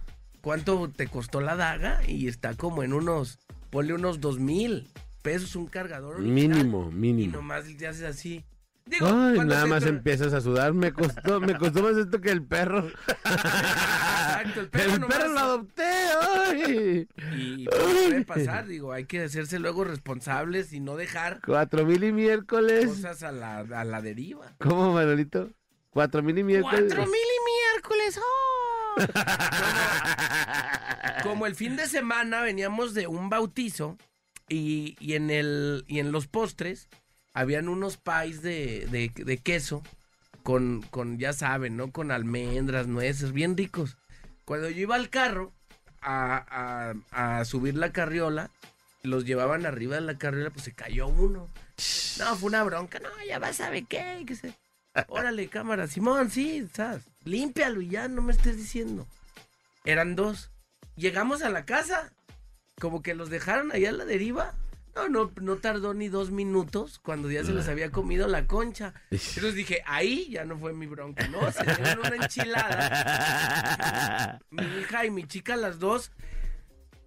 [0.41, 2.01] ¿cuánto te costó la daga?
[2.07, 4.87] Y está como en unos ponle unos dos mil
[5.21, 6.49] pesos un cargador original.
[6.57, 7.37] Mínimo, Y mínimo.
[7.37, 8.45] nomás te haces así.
[8.89, 10.73] Digo, Ay, nada más empiezas a sudar.
[10.73, 12.87] Me costó, me costó más esto que el perro.
[13.25, 15.83] Exacto, el perro el nomás- perro lo adopté.
[16.45, 17.07] Ay.
[17.35, 22.03] Y pues, puede pasar, digo, hay que hacerse luego responsables y no dejar Cuatro mil
[22.03, 22.85] y miércoles.
[22.87, 24.53] cosas a la, a la deriva.
[24.59, 25.49] ¿Cómo, Manolito?
[25.89, 26.85] Cuatro mil y miércoles.
[26.93, 27.39] ¡Cuatro mil y
[27.73, 28.19] miércoles!
[28.19, 28.95] ¡oh!
[31.23, 33.97] como, como el fin de semana veníamos de un bautizo
[34.47, 36.87] y, y en, el, y en los postres
[37.37, 39.83] habían unos pies de, de- queso
[40.41, 41.91] con, con, ya saben, ¿no?
[41.91, 43.95] Con almendras, nueces, bien ricos.
[44.43, 45.53] Cuando yo iba al carro
[46.01, 48.49] a, a- subir la carriola,
[49.03, 51.47] los llevaban arriba de la carriola, pues se cayó uno.
[52.17, 52.99] No, fue una bronca.
[52.99, 54.23] No, ya vas ver qué.
[54.25, 54.53] qué sé.
[55.07, 55.85] Órale, cámara.
[55.87, 57.03] Simón, sí, ¿sabes?
[57.23, 59.05] Límpialo y ya, no me estés diciendo.
[59.85, 60.49] Eran dos.
[60.95, 62.11] Llegamos a la casa.
[62.79, 64.55] Como que los dejaron allá a la deriva.
[64.97, 68.95] No, no, no tardó ni dos minutos cuando ya se les había comido la concha.
[69.11, 71.51] Entonces dije, ahí ya no fue mi bronca, ¿no?
[71.51, 74.39] Se dieron una enchilada.
[74.49, 76.11] Mi hija y mi chica, las dos.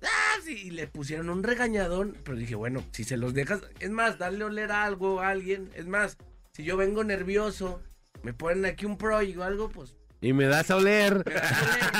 [0.04, 2.16] Ah, sí, y le pusieron un regañadón.
[2.22, 3.62] Pero dije, bueno, si se los dejas.
[3.80, 5.68] Es más, darle a oler algo a alguien.
[5.74, 6.16] Es más,
[6.52, 7.82] si yo vengo nervioso,
[8.22, 9.96] me ponen aquí un pro y algo, pues.
[10.20, 11.24] Y me das a oler.
[11.26, 11.90] me das a oler.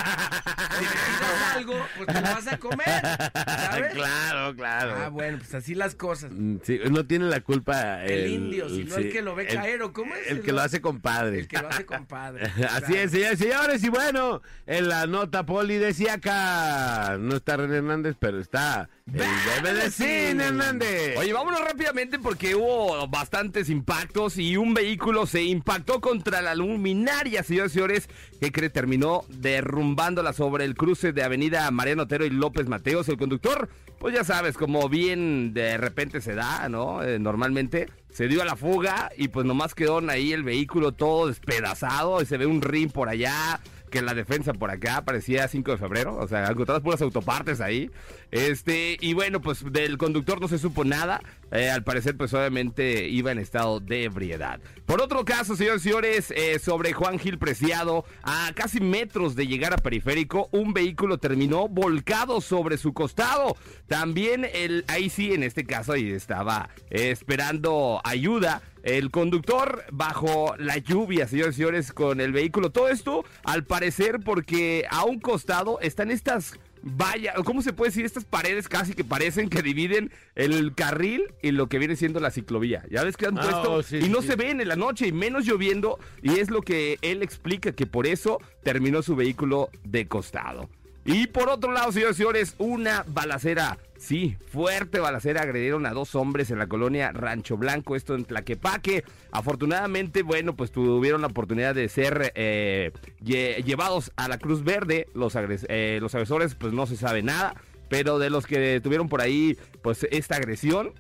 [0.79, 2.87] Si me algo, pues te lo vas a comer.
[2.87, 3.93] ¿Sabes?
[3.95, 4.95] claro, claro.
[4.97, 6.31] Ah, bueno, pues así las cosas.
[6.33, 9.93] Mm, Sí, no tiene la culpa El indio, sino el que lo ve caer, ¿o
[9.93, 10.31] cómo es?
[10.31, 11.41] El que lo hace compadre.
[11.41, 12.45] El que lo hace compadre.
[12.71, 17.77] Así es, señores, señores, y bueno, en la nota poli decía acá, no está René
[17.79, 21.17] Hernández, pero está el bebé de cine Hernández.
[21.19, 27.43] Oye, vámonos rápidamente porque hubo bastantes impactos y un vehículo se impactó contra la luminaria,
[27.43, 28.09] señores y señores,
[28.41, 33.09] que cree terminó derrumbándola sobre el cruce de Avenida Mariano Otero y López Mateos.
[33.09, 33.69] El conductor,
[33.99, 37.03] pues ya sabes, como bien de repente se da, ¿no?
[37.03, 41.29] Eh, normalmente se dio a la fuga y pues nomás quedó ahí el vehículo todo
[41.29, 45.73] despedazado y se ve un ring por allá que la defensa por acá parecía 5
[45.73, 47.91] de febrero, o sea, encontradas puras autopartes ahí.
[48.31, 51.21] Este, y bueno, pues del conductor no se supo nada.
[51.53, 54.61] Eh, al parecer, pues obviamente iba en estado de ebriedad.
[54.87, 59.49] Por otro caso, señores y señores, eh, sobre Juan Gil Preciado, a casi metros de
[59.49, 63.57] llegar a periférico, un vehículo terminó volcado sobre su costado.
[63.89, 68.63] También el, ahí sí, en este caso, ahí estaba eh, esperando ayuda.
[68.83, 72.71] El conductor bajo la lluvia, señores y señores, con el vehículo.
[72.71, 78.07] Todo esto, al parecer, porque a un costado están estas vallas, ¿cómo se puede decir?
[78.07, 82.31] Estas paredes casi que parecen que dividen el carril y lo que viene siendo la
[82.31, 82.85] ciclovía.
[82.91, 84.29] Ya ves que han Ah, puesto oh, sí, y no sí.
[84.29, 85.99] se ven en la noche y menos lloviendo.
[86.23, 90.71] Y es lo que él explica que por eso terminó su vehículo de costado.
[91.13, 93.79] Y por otro lado, señores y señores, una balacera.
[93.99, 95.43] Sí, fuerte balacera.
[95.43, 99.05] Agredieron a dos hombres en la colonia Rancho Blanco, esto en Tlaquepaque.
[99.33, 102.93] Afortunadamente, bueno, pues tuvieron la oportunidad de ser eh,
[103.23, 105.07] lle- llevados a la Cruz Verde.
[105.15, 107.55] Los, eh, los agresores, pues no se sabe nada.
[107.89, 110.93] Pero de los que tuvieron por ahí, pues esta agresión,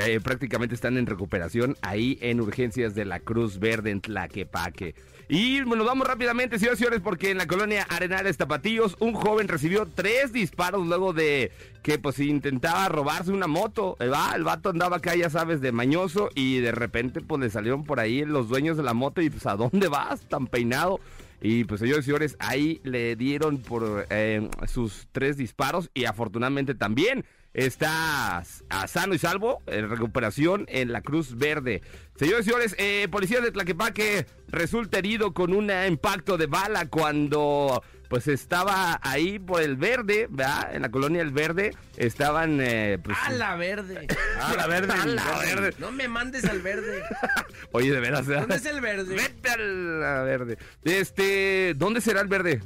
[0.00, 4.94] eh, prácticamente están en recuperación ahí en urgencias de la Cruz Verde en Tlaquepaque.
[5.28, 9.48] Y bueno, vamos rápidamente, señores y señores, porque en la colonia Arenales Tapatíos, un joven
[9.48, 11.50] recibió tres disparos luego de
[11.82, 13.96] que pues intentaba robarse una moto.
[14.00, 17.48] El, va, el vato andaba acá, ya sabes, de mañoso y de repente pues le
[17.48, 21.00] salieron por ahí los dueños de la moto y pues ¿a dónde vas tan peinado?
[21.40, 26.74] Y pues señores y señores, ahí le dieron por eh, sus tres disparos y afortunadamente
[26.74, 28.38] también está
[28.68, 31.82] a sano y salvo en recuperación en la Cruz Verde.
[32.16, 37.82] Señores y señores, eh, policía de Tlaquepaque resulta herido con un impacto de bala cuando
[38.08, 40.74] pues estaba ahí por el verde, ¿verdad?
[40.74, 44.06] En la colonia El Verde estaban eh, pues, A la verde.
[44.40, 44.92] Ah, la verde.
[44.92, 45.74] A la verde.
[45.78, 47.02] No me mandes al verde.
[47.72, 48.26] Oye, de veras.
[48.26, 49.16] ¿Dónde es el verde?
[49.16, 50.58] Vete a la verde.
[50.84, 52.60] Este, ¿dónde será el verde?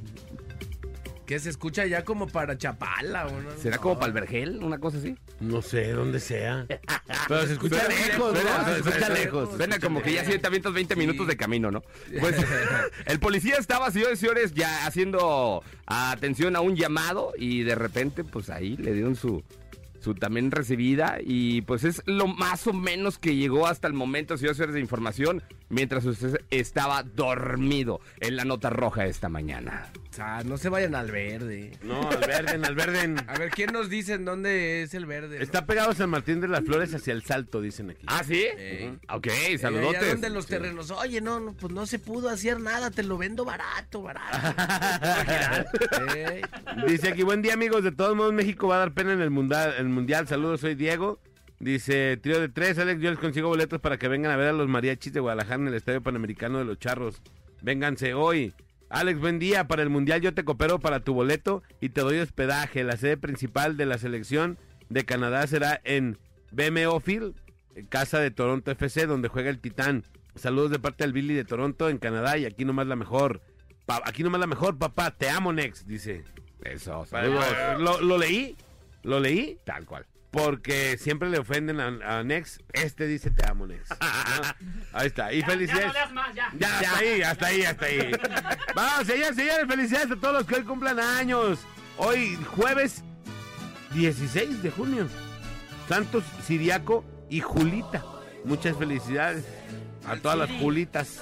[1.28, 3.50] Que se escucha ya como para Chapala, ¿o no?
[3.60, 4.64] ¿Será como para el vergel?
[4.64, 5.14] ¿Una cosa así?
[5.40, 6.64] No sé dónde sea.
[7.28, 8.40] Pero se escucha Suena lejos, ¿no?
[8.40, 9.56] suena- Se escucha lejos.
[9.56, 11.82] Suena como que ya sí te avientas 20 minutos de camino, ¿no?
[12.20, 12.34] Pues
[13.04, 18.24] el policía estaba, señores y señores, ya haciendo atención a un llamado y de repente,
[18.24, 19.44] pues ahí le dieron su,
[20.00, 24.38] su también recibida y pues es lo más o menos que llegó hasta el momento,
[24.38, 29.92] señores y señores, de información mientras usted estaba dormido en la nota roja esta mañana.
[30.18, 31.70] Sea, no se vayan al verde.
[31.82, 33.16] No, al Verden, al Verden.
[33.28, 35.40] A ver, ¿quién nos dice en dónde es el verde?
[35.42, 38.04] Está pegado San Martín de las Flores hacia el Salto, dicen aquí.
[38.08, 38.46] ¿Ah, sí?
[39.10, 40.08] Ok, Eh, allá saludotes.
[40.08, 40.90] donde los terrenos.
[40.90, 44.28] Oye, no, no, pues no se pudo hacer nada, te lo vendo barato, barato.
[46.16, 46.42] Ey.
[46.86, 49.30] Dice aquí, buen día amigos, de todos modos México va a dar pena en el
[49.30, 50.26] mundial, el mundial.
[50.26, 51.20] Saludos, soy Diego.
[51.60, 54.52] Dice, trío de tres, Alex, yo les consigo boletos para que vengan a ver a
[54.52, 57.20] los mariachis de Guadalajara en el Estadio Panamericano de los Charros.
[57.62, 58.52] Vénganse hoy.
[58.90, 59.68] Alex, buen día.
[59.68, 62.84] Para el mundial yo te coopero para tu boleto y te doy hospedaje.
[62.84, 66.18] La sede principal de la selección de Canadá será en
[66.52, 67.34] BMO Field,
[67.90, 70.04] casa de Toronto FC, donde juega el Titán.
[70.34, 73.42] Saludos de parte del Billy de Toronto en Canadá y aquí nomás la mejor.
[73.86, 75.10] Pa- aquí nomás la mejor, papá.
[75.10, 76.24] Te amo, Next, dice.
[76.62, 77.44] Eso, Saludos.
[77.44, 78.00] saludos.
[78.00, 78.56] Lo, lo leí,
[79.02, 80.06] lo leí Tal cual.
[80.30, 82.60] Porque siempre le ofenden a, a Nex.
[82.72, 83.88] Este dice te amo, Nex.
[83.90, 84.68] ¿No?
[84.92, 85.32] Ahí está.
[85.32, 85.86] Y Ya, ya felicidades.
[85.86, 86.52] no leas más, ya.
[86.58, 88.12] Ya, hasta ahí, hasta ahí, hasta ahí.
[88.74, 91.60] Vamos, señores, señores, felicidades a todos los que hoy cumplan años.
[91.96, 93.02] Hoy, jueves
[93.94, 95.08] 16 de junio.
[95.88, 98.04] Santos, Siriaco y Julita.
[98.44, 99.44] Muchas felicidades
[100.06, 100.50] a todas las.
[100.60, 101.20] Julitas.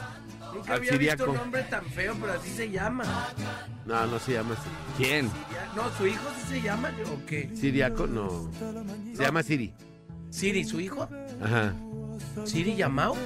[0.57, 1.31] Nunca Al había visto Siriaco.
[1.31, 3.05] un nombre tan feo, pero así se llama.
[3.85, 4.69] No, no se llama así.
[4.97, 5.31] ¿Quién?
[5.75, 7.51] No, su hijo sí se llama, ¿o qué?
[7.55, 8.51] Siriaco, no.
[9.15, 9.75] Se llama Siri.
[10.31, 11.09] Siri, ¿su hijo?
[11.43, 11.75] Ajá.
[12.45, 13.17] ¿Siri Yamao?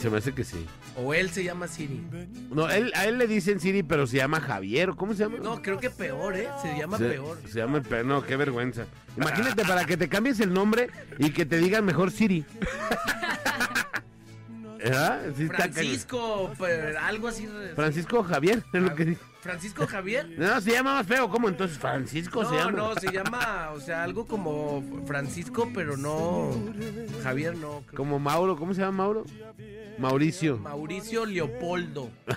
[0.00, 0.66] Se me hace que sí.
[0.96, 2.02] ¿O él se llama Siri?
[2.50, 4.90] No, él, a él le dicen Siri, pero se llama Javier.
[4.90, 5.38] ¿o ¿Cómo se llama?
[5.38, 6.48] No, creo que peor, ¿eh?
[6.60, 7.38] Se llama se, peor.
[7.48, 8.04] Se llama peor.
[8.04, 8.84] No, qué vergüenza.
[9.16, 12.44] Imagínate para que te cambies el nombre y que te digan mejor Siri.
[15.48, 17.48] Francisco, pero algo así.
[17.74, 19.20] Francisco Javier, es lo que dice.
[19.40, 20.28] Francisco Javier.
[20.38, 21.28] No, se llama más feo.
[21.28, 22.70] ¿Cómo entonces Francisco se No, llama?
[22.72, 26.50] no, se llama, o sea, algo como Francisco, pero no.
[27.24, 27.82] Javier no.
[27.86, 29.24] creo Como Mauro, ¿cómo se llama Mauro?
[29.98, 30.58] Mauricio.
[30.58, 32.08] Mauricio Leopoldo.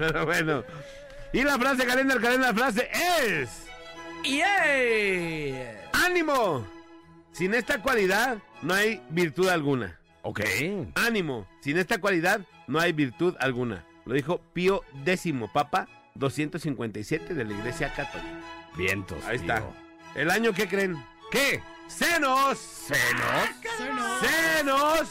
[0.00, 0.64] Pero bueno.
[1.32, 2.88] Y la frase, calendar, calendar, frase
[3.22, 3.48] es...
[4.24, 5.88] ¡Yeah!
[5.92, 6.66] ¡Ánimo!
[7.34, 9.98] Sin esta cualidad no hay virtud alguna.
[10.22, 10.40] Ok.
[10.94, 13.84] ánimo, sin esta cualidad no hay virtud alguna.
[14.06, 18.40] Lo dijo Pío X, Papa 257 de la Iglesia Católica.
[18.76, 19.18] Vientos.
[19.24, 19.56] Ahí está.
[19.56, 19.74] tío.
[20.14, 20.96] ¿El año qué creen?
[21.32, 21.60] ¿Qué?
[21.88, 22.56] ¡Senos!
[22.56, 23.48] ¿Senos?
[24.20, 25.08] ¡Senos!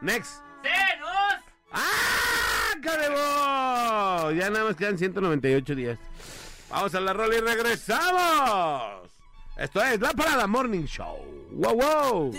[0.00, 0.40] Next.
[0.62, 1.34] ¡Senos!
[1.72, 2.70] ¡Ah!
[2.80, 4.30] ¡Carebo!
[4.30, 5.98] Ya nada más quedan 198 días.
[6.70, 8.97] Vamos a la rola y regresamos.
[9.58, 11.48] Esto es La Parada Morning Show.
[11.50, 12.32] ¡Wow, wow!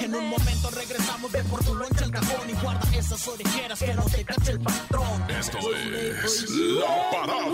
[0.00, 3.92] En un momento regresamos de por tu loncha al cajón y guarda esas orejeras que
[3.92, 5.30] no te cache el patrón.
[5.30, 7.46] Esto es La Parada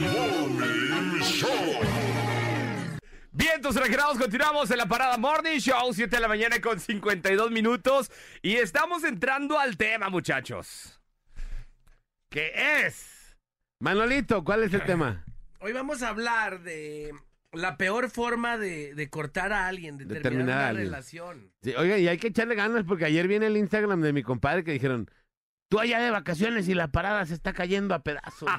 [0.00, 1.48] Morning Show.
[3.30, 8.10] Vientos regenerados, continuamos en la parada Morning Show, 7 de la mañana con 52 minutos.
[8.42, 11.00] Y estamos entrando al tema, muchachos.
[12.28, 12.50] ¿Qué
[12.84, 13.36] es?
[13.78, 15.24] Manolito, ¿cuál es el tema?
[15.60, 17.14] Hoy vamos a hablar de
[17.52, 20.86] la peor forma de, de cortar a alguien, de, De terminar, una alguien.
[20.86, 21.52] relación.
[21.62, 24.64] Sí, oiga, y hay que echarle ganas porque ayer viene el Instagram de mi compadre
[24.64, 25.10] que dijeron,
[25.68, 28.48] tú allá de vacaciones y la parada se está cayendo a pedazos.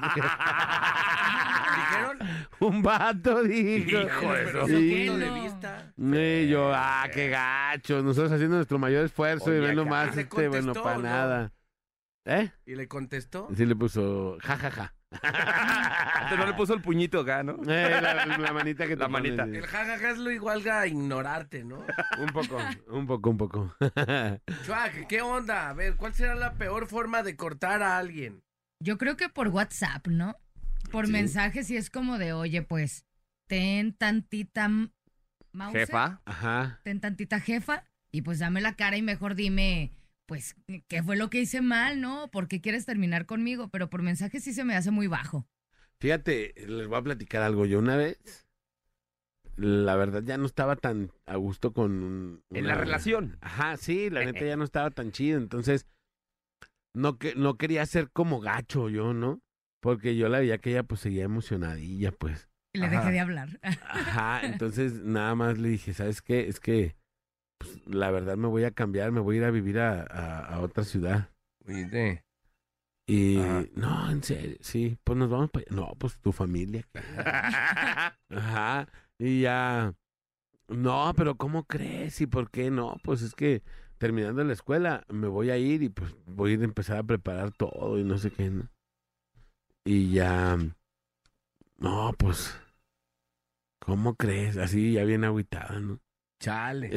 [1.76, 2.18] ¿Dijeron?
[2.60, 4.00] Un vato dijo.
[4.00, 5.06] Hijo Sí.
[5.06, 5.92] punto de vista.
[5.96, 8.02] Y yo, ah, qué gacho.
[8.02, 11.02] Nosotros haciendo nuestro mayor esfuerzo y Oye, ven nomás ¿Se este, bueno, para no?
[11.02, 11.52] nada.
[12.26, 12.50] ¿Eh?
[12.66, 13.48] Y le contestó.
[13.56, 14.94] Sí le puso, ja, ja, ja.
[15.22, 17.54] Antes no le puso el puñito acá, ¿no?
[17.66, 19.58] Eh, la, la manita que te La pones, manita.
[19.58, 21.84] El jajaja es lo igual a ignorarte, ¿no?
[22.18, 23.76] Un poco, un poco, un poco.
[24.64, 25.68] Chuac, ¿qué onda?
[25.68, 28.42] A ver, ¿cuál será la peor forma de cortar a alguien?
[28.82, 30.36] Yo creo que por WhatsApp, ¿no?
[30.92, 31.12] Por Sí.
[31.12, 33.04] mensajes y es como de, oye, pues,
[33.48, 34.68] ten tantita
[35.52, 36.20] mouse, Jefa.
[36.24, 36.80] Ajá.
[36.84, 39.90] ten tantita jefa, y pues dame la cara y mejor dime,
[40.30, 40.54] pues,
[40.86, 42.30] ¿qué fue lo que hice mal, no?
[42.30, 43.68] ¿Por qué quieres terminar conmigo?
[43.68, 45.48] Pero por mensajes sí se me hace muy bajo.
[45.98, 47.66] Fíjate, les voy a platicar algo.
[47.66, 48.46] Yo una vez,
[49.56, 51.90] la verdad, ya no estaba tan a gusto con...
[52.04, 53.38] un- En la relación.
[53.40, 55.36] Ajá, sí, la neta ya no estaba tan chido.
[55.36, 55.88] Entonces,
[56.94, 59.42] no, que, no quería ser como gacho yo, ¿no?
[59.80, 62.48] Porque yo la veía que ella pues seguía emocionadilla, pues.
[62.72, 62.98] Y le Ajá.
[63.00, 63.58] dejé de hablar.
[63.82, 66.46] Ajá, entonces nada más le dije, ¿sabes qué?
[66.46, 66.94] Es que
[67.60, 70.46] pues, la verdad me voy a cambiar, me voy a ir a vivir a, a-
[70.56, 71.30] a otra ciudad.
[71.68, 72.24] Oye,
[73.06, 73.64] Y Ajá.
[73.74, 76.86] no, en serio, sí, pues nos vamos para No, pues tu familia.
[78.30, 78.88] Ajá.
[79.18, 79.94] Y ya.
[80.68, 82.20] No, pero ¿cómo crees?
[82.22, 82.96] ¿Y por qué no?
[83.04, 83.62] Pues es que
[83.98, 87.04] terminando la escuela me voy a ir y pues voy a ir a empezar a
[87.04, 88.68] preparar todo y no sé qué, ¿no?
[89.84, 90.56] Y ya.
[91.78, 92.54] No, pues.
[93.78, 94.56] ¿Cómo crees?
[94.56, 96.00] Así ya bien agüitada, ¿no?
[96.40, 96.90] Chale.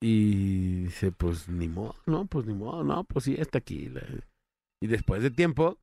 [0.00, 3.90] Y dice, pues ni modo, no, pues ni modo, no, pues sí, está aquí.
[4.82, 5.78] Y después de tiempo,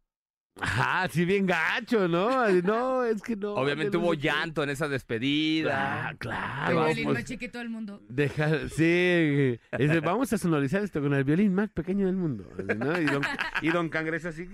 [0.61, 2.47] ajá, sí bien gacho, ¿no?
[2.61, 3.55] No, es que no.
[3.55, 6.09] Obviamente hubo llanto en esa despedida.
[6.09, 6.85] Ah, claro.
[6.87, 8.01] El violín más chiquito del mundo.
[8.07, 12.47] deja- sí, dice, vamos a sonorizar esto con el violín más pequeño del mundo.
[12.77, 13.01] ¿no?
[13.01, 13.23] Y, don,
[13.63, 14.45] y don Cangrejo así,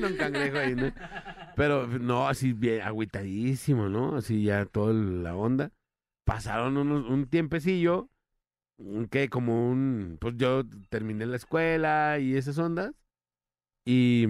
[0.00, 0.90] don Cangrejo ahí, ¿no?
[1.54, 4.16] Pero no, así bien agüitadísimo, ¿no?
[4.16, 5.70] Así ya toda la onda.
[6.24, 8.08] Pasaron unos, un tiempecillo,
[9.10, 12.92] que como un, pues yo terminé la escuela y esas ondas.
[13.84, 14.26] Y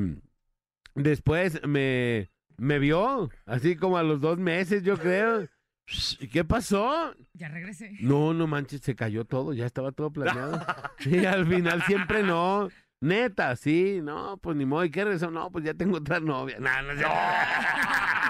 [0.95, 5.49] después me, me vio, así como a los dos meses, yo creo.
[6.21, 7.15] ¿Y qué pasó?
[7.33, 7.93] Ya regresé.
[8.01, 10.61] No, no manches, se cayó todo, ya estaba todo planeado.
[10.99, 12.69] Sí, al final siempre no.
[13.01, 15.31] Neta, sí, no, pues ni modo, ¿y qué regresó?
[15.31, 16.59] No, pues ya tengo otra novia.
[16.59, 17.09] No, no, no.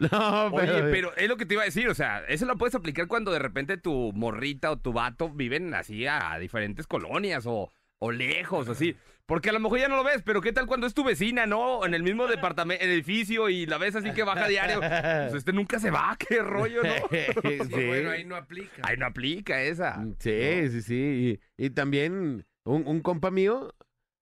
[0.00, 2.56] No, pero, Oye, pero es lo que te iba a decir, o sea, eso lo
[2.56, 7.44] puedes aplicar cuando de repente tu morrita o tu vato viven así a, diferentes colonias
[7.46, 8.96] o, o lejos, así.
[9.26, 11.46] Porque a lo mejor ya no lo ves, pero ¿qué tal cuando es tu vecina,
[11.46, 11.86] no?
[11.86, 14.80] En el mismo departamento, edificio y la ves así que baja diario.
[14.80, 16.90] Pues este nunca se va, qué rollo, ¿no?
[17.10, 17.58] Sí.
[17.68, 18.82] Sí, bueno, ahí no aplica.
[18.82, 20.04] Ahí no aplica esa.
[20.18, 21.40] Sí, sí, sí.
[21.56, 23.74] Y, y también un, un compa mío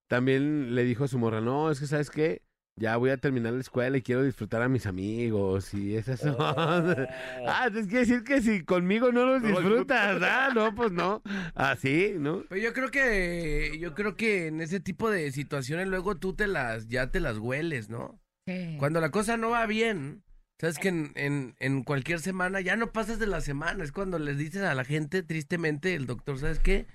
[0.08, 2.42] también le dijo a su morra, no, es que sabes qué,
[2.78, 6.36] ya voy a terminar la escuela y quiero disfrutar a mis amigos y esas son.
[6.38, 10.92] ah, entonces quiere decir que si conmigo no los No los disfrutas, ah, no, pues
[10.92, 11.22] no.
[11.54, 12.44] Así, ¿no?
[12.48, 16.46] Pero yo creo que yo creo que en ese tipo de situaciones luego tú te
[16.46, 18.20] las ya te las hueles, ¿no?
[18.46, 18.76] Sí.
[18.78, 20.22] Cuando la cosa no va bien,
[20.60, 23.84] Sabes que en, en, en cualquier semana ya no pasas de la semana.
[23.84, 26.88] Es cuando les dices a la gente, tristemente, el doctor, ¿sabes qué?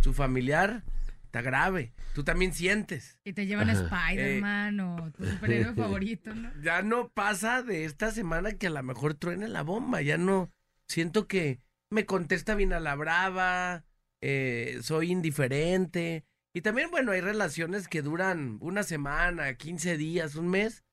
[0.00, 0.82] Su familiar
[1.34, 1.92] está grave.
[2.14, 3.18] Tú también sientes.
[3.24, 6.52] Y te llevan a Spider-Man o tu superhéroe favorito, ¿no?
[6.62, 10.00] Ya no pasa de esta semana que a lo mejor truene la bomba.
[10.00, 10.52] Ya no.
[10.86, 11.60] Siento que
[11.90, 13.84] me contesta bien a la brava.
[14.20, 16.24] eh, soy indiferente.
[16.54, 20.84] Y también, bueno, hay relaciones que duran una semana, 15 días, un mes.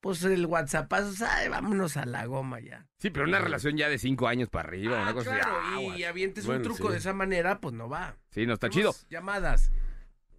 [0.00, 2.86] Pues el WhatsApp, ay, vámonos a la goma ya.
[2.98, 5.82] Sí, pero una relación ya de cinco años para arriba, Ah, una cosa claro, así.
[5.82, 6.04] y aguas.
[6.08, 6.92] avientes Bueno, un truco sí.
[6.92, 8.14] de esa manera, pues no va.
[8.30, 8.92] Sí, no está chido.
[9.10, 9.70] Llamadas.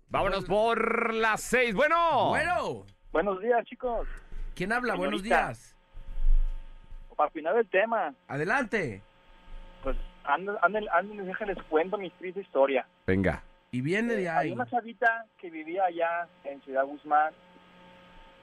[0.09, 1.75] Vámonos por las seis.
[1.75, 2.29] Bueno.
[2.29, 4.07] Bueno, Buenos días, chicos.
[4.55, 4.95] ¿quién habla?
[4.95, 5.75] Buenos días.
[7.15, 9.03] Para final del tema, Adelante.
[9.83, 12.87] pues anden, anden, anden, déjenles cuento mi triste historia.
[13.05, 13.43] Venga.
[13.69, 14.51] Y viene de Hay ahí.
[14.51, 17.31] una chavita que vivía allá en Ciudad Guzmán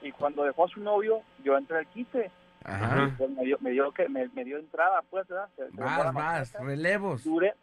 [0.03, 2.31] y cuando dejó a su novio, yo entré al quite.
[2.65, 3.13] Ajá.
[3.17, 5.49] Pues me dio, me dio que me, me dio entrada, pues, ¿verdad?
[5.57, 5.71] Se-
[6.13, 6.65] más cerca.
[6.65, 7.25] relevos.
[7.25, 7.55] Duré,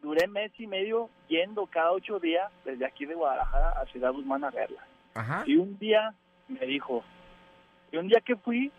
[0.00, 4.44] duré mes y medio yendo cada ocho días desde aquí de Guadalajara a Ciudad Guzmán
[4.44, 4.82] a verla.
[5.14, 5.42] Ajá.
[5.46, 6.14] Y un día
[6.48, 7.02] me dijo,
[7.90, 8.70] y un día que fui,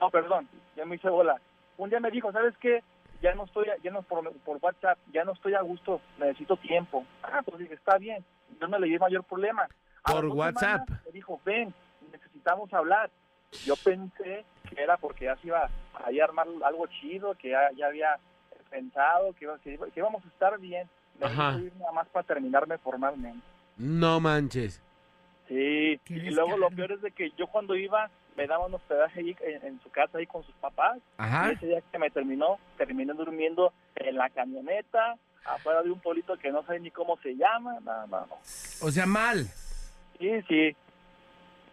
[0.00, 1.40] no, perdón, ya me hice bola.
[1.78, 2.82] Un día me dijo, ¿sabes qué?
[3.22, 7.04] Ya no estoy, ya no por, por WhatsApp, ya no estoy a gusto, necesito tiempo.
[7.22, 8.24] Ah, pues dije, está bien,
[8.60, 9.68] yo no le di mayor problema.
[10.04, 10.84] A Por WhatsApp.
[10.86, 11.72] semanas Me dijo, ven,
[12.12, 13.10] necesitamos hablar.
[13.64, 17.86] Yo pensé que era porque ya se iba a armar algo chido, que ya, ya
[17.86, 18.18] había
[18.70, 20.88] pensado que, iba- que, que íbamos a estar bien.
[21.20, 23.44] Me ir nada más para terminarme formalmente.
[23.76, 24.80] No manches.
[25.48, 29.36] Sí, y luego lo peor es de que yo cuando iba me daban hospedaje ahí
[29.42, 31.50] en, en su casa ahí con sus papás Ajá.
[31.50, 36.38] y ese día que me terminó, terminé durmiendo en la camioneta afuera de un pueblito
[36.38, 38.34] que no sé ni cómo se llama, no, no, no.
[38.80, 39.44] O sea, mal.
[40.18, 40.74] Sí, sí,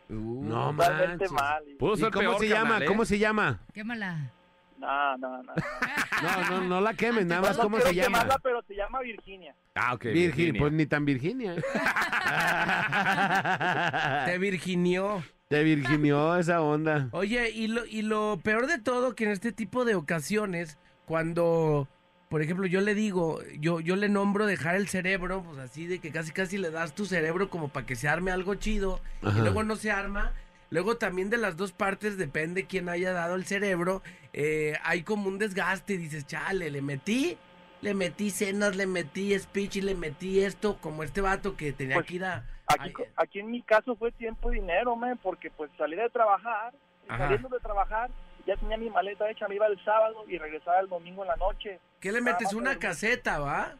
[0.09, 1.31] Uh, No manches.
[1.31, 1.63] mal.
[1.67, 2.77] y- Pudo ¿Y ser cómo peor, se llama?
[2.79, 2.85] ¿eh?
[2.85, 3.59] ¿Cómo se llama?
[3.73, 4.31] Quémala.
[4.79, 5.45] No, no, no.
[5.53, 5.53] no.
[6.49, 8.19] No, no, la quemes, nada más No cómo se llama.
[8.19, 9.55] quemarla, pero se llama Virginia.
[9.75, 10.03] Ah, ok.
[10.05, 10.59] Virgin, Virginia.
[10.59, 11.55] pues ni tan Virginia.
[11.55, 11.61] ¿eh?
[14.25, 15.23] Te virginió.
[15.47, 17.09] Te virginió esa onda.
[17.11, 21.87] Oye, y lo, y lo peor de todo que en este tipo de ocasiones, cuando,
[22.29, 25.99] por ejemplo, yo le digo, yo, yo le nombro dejar el cerebro, pues así de
[25.99, 29.37] que casi casi le das tu cerebro como para que se arme algo chido, Ajá.
[29.37, 30.31] y luego no se arma.
[30.69, 34.03] Luego también de las dos partes, depende quién haya dado el cerebro,
[34.33, 37.39] eh, hay como un desgaste y dices, chale, le metí,
[37.81, 41.95] le metí cenas, le metí speech y le metí esto, como este vato que tenía
[41.95, 42.45] Pues, que ir a...
[42.67, 46.07] Aquí, a- aquí en mi caso fue tiempo y dinero, me, porque pues salí de
[46.11, 46.71] trabajar,
[47.07, 47.17] Ajá.
[47.23, 48.11] saliendo de trabajar,
[48.45, 51.35] ya tenía mi maleta hecha, me iba el sábado y regresaba el domingo en la
[51.35, 51.79] noche.
[51.99, 52.53] ¿Qué le metes?
[52.53, 53.73] Una caseta, ¿va?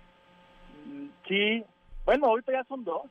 [0.85, 1.63] Mm, Sí,
[2.05, 3.03] bueno, ahorita ya son dos.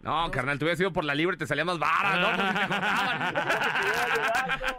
[0.00, 2.26] No, carnal, te hubieras ido por la libre, te salía más vara, ¿no?
[2.36, 3.34] Porque te cortaban.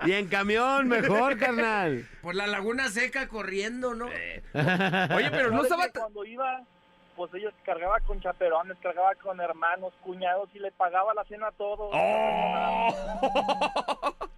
[0.06, 2.08] Y en camión, mejor, carnal.
[2.22, 4.06] Por la laguna seca corriendo, ¿no?
[4.06, 6.06] Oye, pero no ¿Sabes estaba...
[6.06, 6.62] Cuando iba,
[7.16, 11.52] pues ellos cargaba con chaperones, cargaba con hermanos, cuñados y le pagaba la cena a
[11.54, 11.90] todos.
[11.92, 12.96] ¡Oh!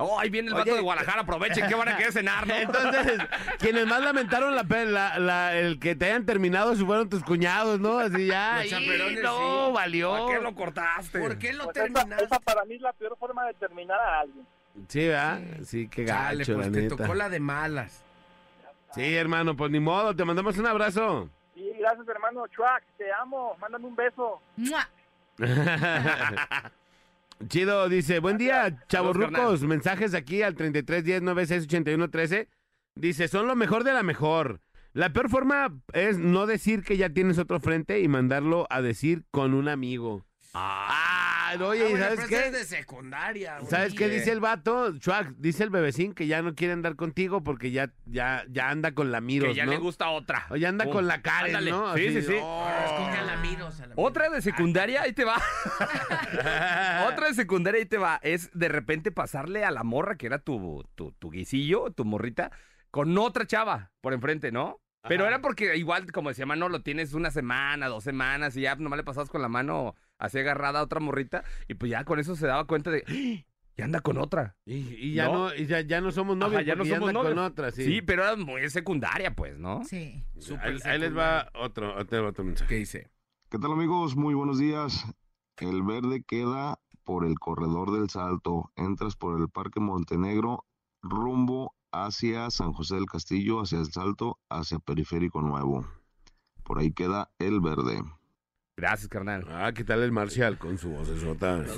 [0.00, 0.76] Oh, ahí viene el vato Oye.
[0.76, 2.54] de Guadalajara, aprovechen que van a querer cenar, ¿no?
[2.56, 3.18] Entonces,
[3.58, 7.80] quienes más lamentaron la, la- la- el que te hayan terminado si fueron tus cuñados,
[7.80, 7.98] ¿no?
[7.98, 8.58] Así ya.
[8.58, 9.72] Los ¡y chaperones, no, sí.
[9.74, 10.16] valió.
[10.16, 11.18] ¿Por qué lo cortaste?
[11.18, 12.24] ¿Por qué lo Pues esa, terminaste?
[12.26, 14.46] esa para mí es la peor forma de terminar a alguien.
[14.86, 15.40] Sí, ¿verdad?
[15.64, 16.96] Sí, qué gacho, Chale, la pues te neta.
[16.96, 18.04] tocó la de malas.
[18.94, 21.28] Sí, hermano, pues ni modo, te mandamos un abrazo.
[21.56, 24.40] Sí, gracias hermano Chuac, te amo, mándame un beso.
[24.56, 24.88] ¡Mua!
[27.46, 29.68] Chido, dice, buen día, chavorrucos, carnal.
[29.68, 32.48] mensajes aquí al 3310 9681 13.
[32.96, 34.60] Dice, son lo mejor de la mejor.
[34.92, 39.24] La peor forma es no decir que ya tienes otro frente y mandarlo a decir
[39.30, 40.26] con un amigo.
[40.54, 42.46] Ah, oye, Ah, ¿y bueno, sabes qué?
[42.46, 43.58] es de secundaria.
[43.58, 43.70] güey.
[43.70, 44.96] ¿Sabes qué dice el vato?
[44.98, 48.92] Chuac, dice el bebecín que ya no quiere andar contigo porque ya, ya, ya anda
[48.92, 49.72] con la miros, Que ya ¿no?
[49.72, 50.46] le gusta otra.
[50.50, 51.70] O ya anda con la Karen, Ándale.
[51.70, 51.94] ¿no?
[51.96, 52.36] Sí, Así, sí, sí.
[52.40, 52.46] oh.
[52.64, 54.10] Ahora escoge a la miros, a la miros.
[54.10, 55.36] Otra de secundaria, ahí te va.
[57.08, 58.20] Otra de secundaria, ahí te va.
[58.22, 62.50] Es de repente pasarle a la morra, que era tu, tu, tu guisillo, tu morrita,
[62.90, 64.80] con otra chava por enfrente, ¿no?
[65.08, 65.34] Pero Ajá.
[65.34, 69.04] era porque igual, como decía Manolo, tienes una semana, dos semanas y ya nomás le
[69.04, 72.46] pasabas con la mano así agarrada a otra morrita y pues ya con eso se
[72.46, 73.44] daba cuenta de, ¡Ah!
[73.76, 74.56] ya anda con otra.
[74.64, 75.48] Y, y ya, ¿No?
[75.48, 77.50] no, y ya, ya no somos novios, Ajá, ya no somos anda con novios.
[77.52, 77.84] otra, sí.
[77.84, 78.02] Sí.
[78.02, 79.84] pero era muy secundaria, pues, ¿no?
[79.84, 80.24] Sí.
[80.38, 82.68] Súper ahí, ahí les va otro, otro, otro mensaje.
[82.68, 83.10] ¿Qué dice?
[83.50, 84.16] ¿Qué tal amigos?
[84.16, 85.04] Muy buenos días.
[85.58, 88.70] El verde queda por el corredor del Salto.
[88.76, 90.66] Entras por el Parque Montenegro
[91.00, 95.86] rumbo hacia San José del Castillo, hacia el Salto, hacia Periférico Nuevo.
[96.64, 98.02] Por ahí queda el verde.
[98.78, 99.44] Gracias, carnal.
[99.50, 101.64] Ah, ¿qué tal el Marcial con su voz esota?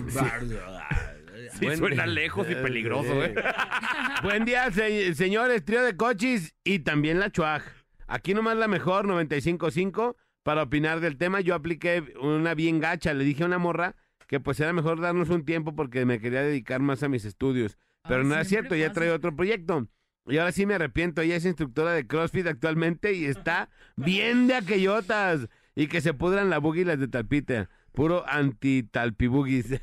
[1.58, 3.34] Sí, suena lejos y peligroso, ¿eh?
[4.22, 7.62] Buen día, se- señores, trío de cochis y también la chuaj.
[8.06, 11.40] Aquí nomás la mejor, 95.5, para opinar del tema.
[11.40, 13.14] Yo apliqué una bien gacha.
[13.14, 13.96] Le dije a una morra
[14.28, 17.78] que pues era mejor darnos un tiempo porque me quería dedicar más a mis estudios.
[18.06, 19.00] Pero Ah, no es siempre cierto, ya pasa.
[19.00, 19.88] trae otro proyecto.
[20.26, 21.20] Y ahora sí me arrepiento.
[21.22, 25.48] Ella es instructora de CrossFit actualmente y está bien de aquellotas.
[25.74, 27.68] Y que se pudran la boogie y las de talpita.
[27.92, 29.80] Puro anti-talpiboogies.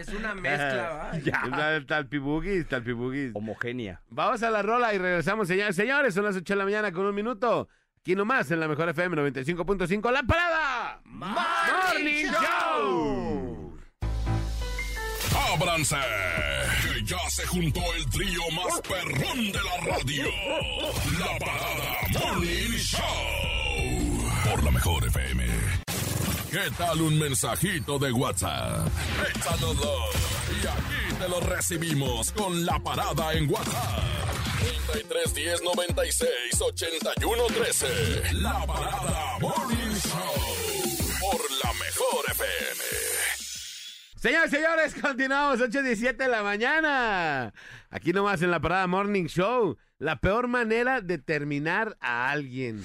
[0.00, 1.18] Es una mezcla, ¿va?
[1.18, 1.84] Ya.
[1.86, 3.32] Talpiboogies, talpiboogies.
[3.34, 4.00] Homogénea.
[4.10, 5.76] Vamos a la rola y regresamos, señores.
[5.76, 7.68] Señores, son las 8 de la mañana con un minuto.
[8.00, 11.00] Aquí nomás en la mejor FM 95.5, La Parada.
[11.04, 13.78] Morning Show.
[15.54, 15.96] ¡Ábranse!
[16.82, 20.24] Que ya se juntó el trío más perrón de la radio.
[21.18, 21.96] La Parada
[22.34, 23.49] Morning Show.
[24.50, 25.46] Por la mejor FM.
[26.50, 28.88] ¿Qué tal un mensajito de WhatsApp?
[29.28, 29.94] Échanoslo.
[30.60, 34.02] Y aquí te lo recibimos con la parada en WhatsApp.
[34.90, 36.30] 33 10 96
[36.62, 38.32] 81 13.
[38.34, 40.34] La Parada Morning Show.
[41.20, 42.84] Por la mejor FM.
[44.16, 47.54] Señores, señores, continuamos 8.17 de la mañana.
[47.88, 49.78] Aquí nomás en La Parada Morning Show.
[49.98, 52.82] La peor manera de terminar a alguien.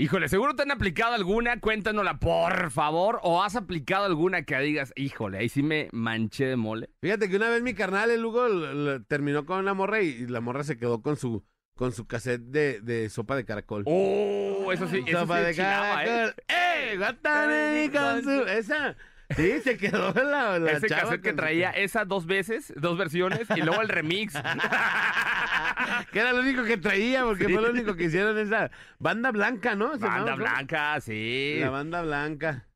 [0.00, 3.20] Híjole, seguro te han aplicado alguna, cuéntanosla por favor.
[3.22, 6.88] ¿O has aplicado alguna que digas, híjole, ahí sí me manché de mole?
[7.02, 10.26] Fíjate que una vez mi carnal, el Hugo, l- l- terminó con una morra y,
[10.26, 11.44] la morra se quedó con su,
[11.74, 13.82] con su cassette de, de sopa de caracol.
[13.84, 16.06] Oh, eso sí, eso Sopa sí de chilaba, ¿eh?
[16.06, 16.34] caracol.
[16.48, 16.94] ¡Eh!
[16.96, 18.30] Guataneri con su...
[18.48, 18.96] Esa.
[19.36, 23.46] Sí, se quedó la, la Ese chava cassette que traía esa dos veces, dos versiones,
[23.54, 24.34] y luego el remix.
[26.12, 29.74] que era lo único que traía, porque fue lo único que hicieron esa banda blanca,
[29.74, 29.90] ¿no?
[29.90, 30.36] Banda llamaba, ¿cómo?
[30.36, 31.58] blanca, sí.
[31.60, 32.66] La banda blanca.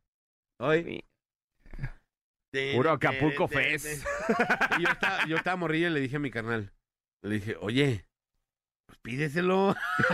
[0.60, 1.04] Hoy.
[2.74, 4.06] Puro Acapulco Fest.
[4.78, 6.72] Y yo estaba, yo estaba morrillo y le dije a mi carnal,
[7.22, 8.06] le dije, oye,
[8.86, 9.74] pues pídeselo.
[9.98, 10.06] Es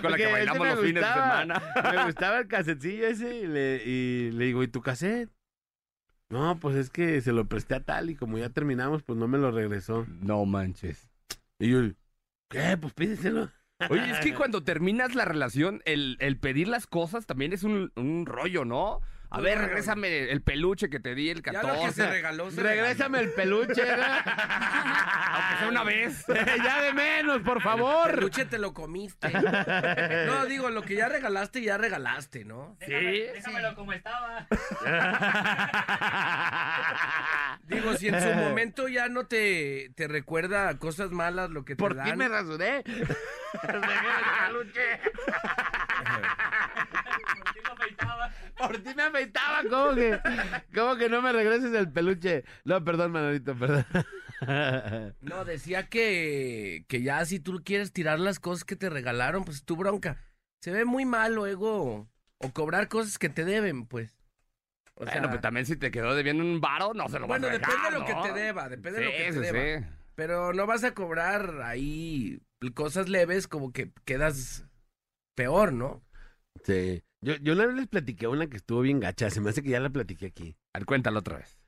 [0.00, 1.62] con la que bailamos los fines de semana.
[1.92, 5.30] Me gustaba el casetcillo ese y le, y le digo, ¿y tu cassette?
[6.30, 9.28] No, pues es que se lo presté a tal y como ya terminamos, pues no
[9.28, 10.06] me lo regresó.
[10.20, 11.08] No manches.
[11.58, 11.80] Y yo,
[12.48, 12.76] ¿qué?
[12.76, 13.50] Pues pídeselo.
[13.88, 17.92] Oye, es que cuando terminas la relación, el, el pedir las cosas también es un,
[17.96, 19.00] un rollo, ¿no?
[19.30, 21.76] A ver, regrésame el peluche que te di el Ya 14.
[21.76, 23.84] lo que se regaló, se Regrésame el peluche.
[23.84, 24.02] ¿no?
[24.02, 26.24] Aunque sea una vez.
[26.64, 28.10] ya de menos, por El favor.
[28.14, 29.30] peluche te lo comiste.
[30.26, 32.78] No, digo, lo que ya regalaste, ya regalaste, ¿no?
[32.80, 34.46] Déjame- Déjamelo como estaba.
[37.64, 41.78] Digo, si en su momento ya no te, te recuerda cosas malas lo que te
[41.78, 42.06] ¿Por dan.
[42.06, 42.82] qué me rasuré?
[42.82, 42.94] ¿Por
[47.52, 48.30] qué no afeitaba?
[48.58, 50.20] Por ti me afeitaba, ¿cómo que?
[50.74, 52.44] ¿Cómo que no me regreses el peluche?
[52.64, 53.86] No, perdón, Manolito, perdón.
[55.20, 59.64] No, decía que, que ya si tú quieres tirar las cosas que te regalaron, pues
[59.64, 60.16] tu bronca.
[60.60, 64.16] Se ve muy mal luego o cobrar cosas que te deben, pues.
[64.94, 67.40] O sea, Bueno, pero también si te quedó debiendo un varo, no se lo vas
[67.40, 69.38] bueno, a dejar, depende de lo que te deba, depende de lo que te sí,
[69.40, 69.70] deba.
[69.80, 69.86] sí.
[70.14, 72.40] Pero no vas a cobrar ahí
[72.74, 74.66] cosas leves como que quedas
[75.34, 76.04] peor, ¿no?
[76.64, 77.02] Sí.
[77.20, 79.30] Yo, yo una vez les platiqué una que estuvo bien gacha.
[79.30, 80.56] Se me hace que ya la platiqué aquí.
[80.74, 81.58] A ver, cuéntalo otra vez.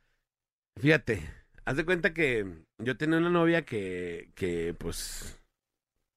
[0.78, 1.28] Fíjate,
[1.64, 5.42] haz de cuenta que yo tenía una novia que, que pues...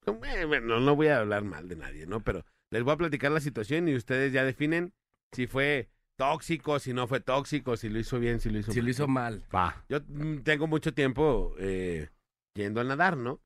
[0.06, 2.24] eh, Bueno, no voy a hablar mal de nadie, ¿no?
[2.24, 4.94] Pero les voy a platicar la situación y ustedes ya definen
[5.34, 8.80] si fue tóxico, si no fue tóxico, si lo hizo bien, si lo hizo Si
[8.80, 8.86] mal.
[8.86, 9.46] lo hizo mal.
[9.54, 9.84] Va.
[9.90, 10.02] Yo
[10.44, 12.10] tengo mucho tiempo eh,
[12.56, 13.42] yendo a nadar, ¿no?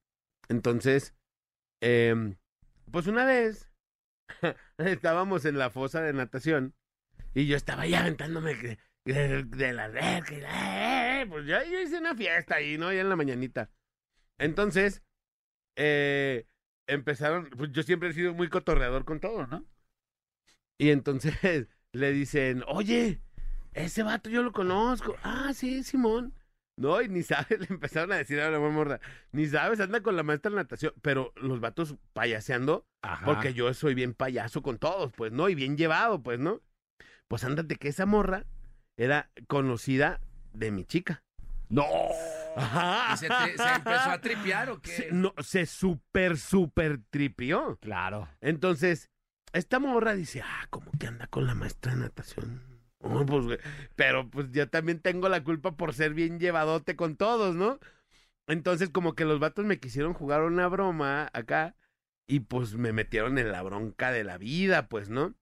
[0.50, 1.16] Entonces,
[1.82, 2.36] em,
[2.92, 3.72] pues una vez
[4.78, 6.76] estábamos en la fosa de natación
[7.34, 8.56] y yo estaba ahí aventándome
[9.06, 12.92] de, de- la y, eh, eh, pues ya hice una fiesta ahí, ¿no?
[12.94, 13.72] Ya en la mañanita.
[14.40, 15.04] Entonces,
[15.78, 16.48] eh,
[16.88, 19.66] empezaron, pues yo siempre he sido muy cotorreador con todo, ¿no?
[20.78, 21.34] Y entonces
[21.92, 23.22] le dicen, oye,
[23.74, 25.16] ese vato yo lo conozco.
[25.24, 26.34] Ah, sí, Simón.
[26.80, 29.00] No, y ni sabes, le empezaron a decir a la morra,
[29.32, 33.26] ni sabes, anda con la maestra de natación, pero los vatos payaseando, Ajá.
[33.26, 35.50] porque yo soy bien payaso con todos, pues, ¿no?
[35.50, 36.62] Y bien llevado, pues, ¿no?
[37.28, 38.46] Pues ándate que esa morra
[38.96, 40.22] era conocida
[40.54, 41.24] de mi chica.
[41.70, 41.84] ¡No!
[42.56, 43.14] Ajá.
[43.14, 44.92] ¿Y se, te- se empezó a tripear o qué?
[44.92, 47.78] Se, no, se super, super tripió.
[47.82, 48.30] Claro.
[48.40, 49.10] Entonces,
[49.52, 52.62] esta morra dice, ah, como que anda con la maestra de natación.
[53.00, 53.60] Oh, pues, güey,
[53.96, 57.80] pero pues yo también tengo la culpa por ser bien llevadote con todos, ¿no?
[58.48, 61.76] Entonces, como que los vatos me quisieron jugar una broma acá
[62.28, 65.36] y pues me metieron en la bronca de la vida, pues, ¿no?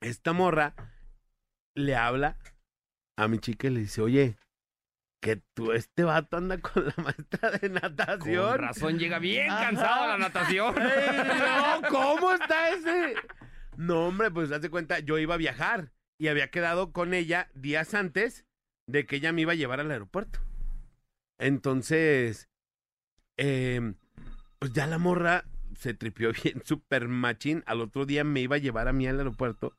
[0.00, 0.74] Esta morra
[1.76, 2.36] le habla
[3.16, 4.36] a mi chica y le dice, oye,
[5.22, 8.50] que tú, este vato anda con la maestra de natación.
[8.50, 9.66] Con razón llega bien Ajá.
[9.66, 10.74] cansado a la natación.
[10.82, 13.14] Ey, no, ¿cómo está ese?
[13.76, 17.50] No, hombre, pues haz de cuenta, yo iba a viajar y había quedado con ella
[17.52, 18.44] días antes
[18.88, 20.38] de que ella me iba a llevar al aeropuerto.
[21.40, 22.48] Entonces,
[23.36, 23.96] em,
[24.60, 25.44] pues ya la morra
[25.76, 27.64] se tripió bien, súper machín.
[27.66, 29.76] Al otro día me iba a llevar a mí al aeropuerto.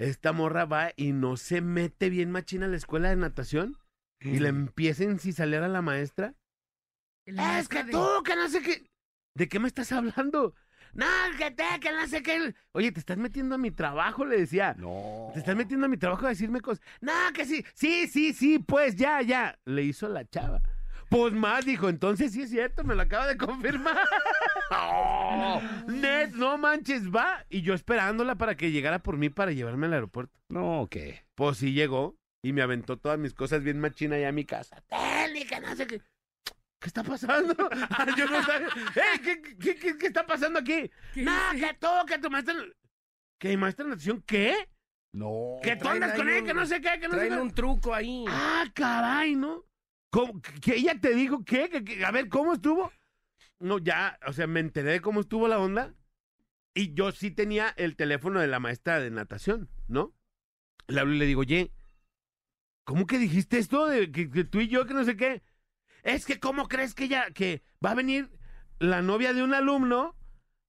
[0.00, 3.76] Esta morra va y no se mete bien machín a la escuela de natación
[4.20, 6.34] y le empieza a encisalar a la maestra.
[7.26, 8.90] La Es que de- tú, que no sé qué.
[9.34, 10.54] ¿De qué me estás hablando?
[10.94, 11.06] No,
[11.38, 12.54] que te, que no sé qué.
[12.72, 14.74] Oye, te estás metiendo a mi trabajo, le decía.
[14.78, 15.30] No.
[15.32, 16.84] Te estás metiendo a mi trabajo a decirme cosas.
[17.00, 17.64] No, que sí.
[17.74, 19.58] Sí, sí, sí, pues ya, ya.
[19.64, 20.62] Le hizo la chava.
[21.08, 23.96] Pues más, dijo, entonces sí es cierto, me lo acaba de confirmar.
[24.68, 25.60] No.
[25.86, 27.46] Net, no manches, va.
[27.48, 30.36] Y yo esperándola para que llegara por mí para llevarme al aeropuerto.
[30.48, 31.24] No, ¿qué?
[31.36, 34.82] Pues sí llegó y me aventó todas mis cosas bien machina allá a mi casa.
[34.88, 36.02] Ten, y que no sé qué.
[36.80, 37.54] ¿Qué está pasando?
[38.16, 38.68] Yo no sabía.
[38.68, 39.20] ¡Eh!
[39.22, 40.90] ¿qué, qué, qué, qué está pasando aquí?
[41.14, 41.66] ¿Qué No, dice?
[41.68, 42.54] que tú, que tu maestra.
[43.38, 44.68] ¿Que mi maestra de natación qué?
[45.14, 45.56] No.
[45.62, 47.34] Que tú andas con él, un- que no sé qué, que no sé qué.
[47.36, 48.24] un truco ahí.
[48.28, 49.64] Ah, caray, ¿no?
[50.10, 50.40] ¿Cómo?
[50.60, 51.68] ¿Que ella te dijo qué?
[51.70, 52.92] ¿Que- que- A ver, ¿cómo estuvo?
[53.58, 55.94] No, ya, o sea, me enteré de cómo estuvo la onda.
[56.74, 60.14] Y yo sí tenía el teléfono de la maestra de natación, ¿no?
[60.88, 61.72] Le hablo y le digo, oye,
[62.84, 65.42] ¿cómo que dijiste esto de que, que tú y yo, que no sé qué?
[66.06, 68.30] Es que, ¿cómo crees que ella, que va a venir
[68.78, 70.14] la novia de un alumno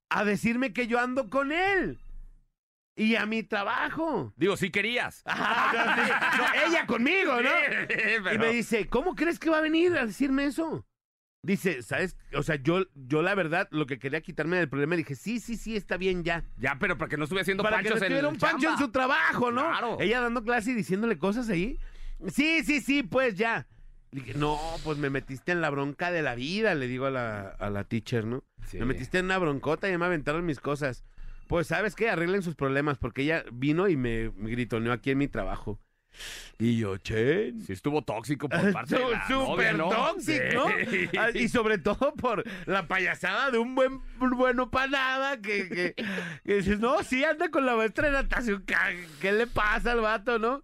[0.10, 2.00] a decirme que yo ando con él?
[2.96, 4.34] Y a mi trabajo.
[4.36, 5.24] Digo, querías.
[5.28, 6.12] No, sí.
[6.38, 7.50] No, ella conmigo, ¿no?
[7.84, 10.88] Y Pero- me dice, ¿cómo crees que va a venir a decirme eso?
[11.44, 12.18] Dice, ¿sabes?
[12.34, 15.56] O sea, yo, yo la verdad, lo que quería quitarme del problema, dije, sí, sí,
[15.56, 16.46] sí, está bien ya.
[16.58, 18.90] Ya, pero para que no estuviera haciendo Para que no en un pancho en su
[18.90, 19.70] trabajo, ¿no?
[19.70, 19.98] Claro.
[20.00, 21.78] Ella dando clase y diciéndole cosas ahí.
[22.28, 23.68] Sí, sí, sí, pues ya.
[24.18, 27.49] Dije, no, pues me metiste en la bronca de la vida, le digo a la,
[27.49, 28.43] a la teacher, ¿no?
[28.65, 28.80] Sí.
[28.80, 31.03] Me metiste en una broncota y ya me aventaron mis cosas.
[31.47, 32.09] Pues, ¿sabes qué?
[32.09, 35.80] Arreglen sus problemas, porque ella vino y me, me gritoneó aquí en mi trabajo.
[36.57, 39.89] Y yo, che, Sí estuvo tóxico por parte de la Súper ¿no?
[39.89, 40.68] tóxico, ¿no?
[40.89, 41.09] Sí.
[41.36, 45.95] Y sobre todo por la payasada de un buen bueno para nada que, que,
[46.43, 48.74] que dices, no, sí, anda con la maestra de natación, ¿qué,
[49.22, 50.63] qué le pasa al vato, no?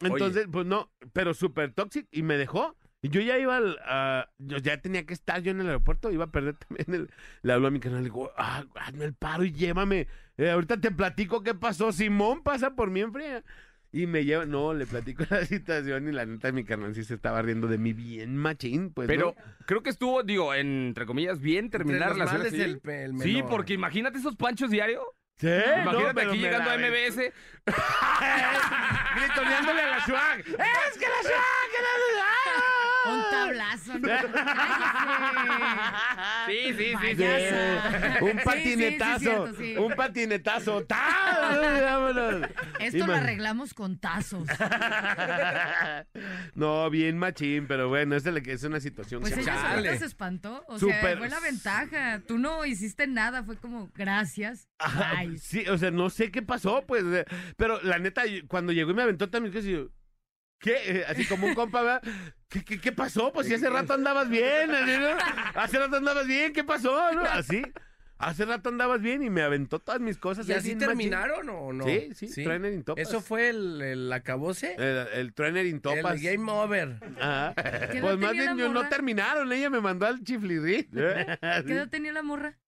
[0.00, 2.74] Entonces, pues no, pero súper tóxico y me dejó.
[3.06, 6.10] Y yo ya iba al, a- yo ya tenía que estar yo en el aeropuerto,
[6.10, 7.10] iba a perder también el,
[7.42, 10.08] le hablo a mi canal, le digo, ah, hazme el paro y llévame.
[10.38, 13.44] Eh, ahorita te platico qué pasó, Simón pasa por mí en fría.
[13.92, 17.14] Y me lleva, no, le platico la situación y la neta mi carnal sí se
[17.14, 19.06] estaba riendo de mí bien machín, pues.
[19.06, 19.42] Pero ¿no?
[19.66, 24.34] creo que estuvo, digo, entre comillas, bien terminar la el el Sí, porque imagínate esos
[24.34, 25.00] panchos diario.
[25.38, 26.78] Sí, Imagínate no, aquí llegando a.
[26.78, 27.32] MBS.
[29.16, 30.40] Gritoneándole a la Schwag.
[30.40, 30.46] ¡Es
[30.98, 31.66] que la Schwag!
[31.70, 32.45] que la-
[33.14, 34.08] Un tablazo, ¿no?
[36.46, 37.22] Sí, sí, sí.
[38.20, 39.18] Un Sí, sí, sí, patinetazo.
[39.20, 39.76] cierto, sí.
[39.76, 40.84] Un patinetazo.
[40.86, 41.58] ¡Ta!
[41.82, 42.48] Vámonos.
[42.80, 44.46] Esto lo arreglamos con tazos.
[46.54, 50.64] No, bien machín, pero bueno, es, es una situación Pues que- ella se espantó.
[50.68, 52.20] O sea, fue la ventaja.
[52.26, 53.42] Tú no hiciste nada.
[53.44, 54.68] Fue como, gracias.
[54.78, 55.36] Ajá, Ay.
[55.38, 57.04] Sí, o sea, no sé qué pasó, pues.
[57.56, 59.88] Pero la neta, cuando llegó y me aventó también, que yo,
[60.58, 60.74] ¿qué?
[60.86, 62.02] Eh, Así como un compa, ¿verdad?
[62.48, 63.32] ¿Qué, qué, qué pasó?
[63.32, 65.16] Pues si hace rato andabas bien, ¿no?
[65.54, 67.12] Hace rato andabas bien, ¿qué pasó?
[67.12, 67.22] ¿No?
[67.22, 67.62] Así.
[68.18, 70.48] Hace rato andabas bien y me aventó todas mis cosas.
[70.48, 71.84] ¿Y así terminaron o no?
[71.84, 73.06] Sí, sí, trainer in topas.
[73.06, 74.74] ¿Eso fue el, el acabose?
[74.78, 76.14] El, el trainer in topas.
[76.14, 76.98] El game over.
[77.20, 77.54] Ajá.
[77.54, 80.84] ¿Qué edad Pues más bien yo no terminaron, ella me mandó al chiflirri.
[80.92, 82.58] ¿Qué edad tenía la morra?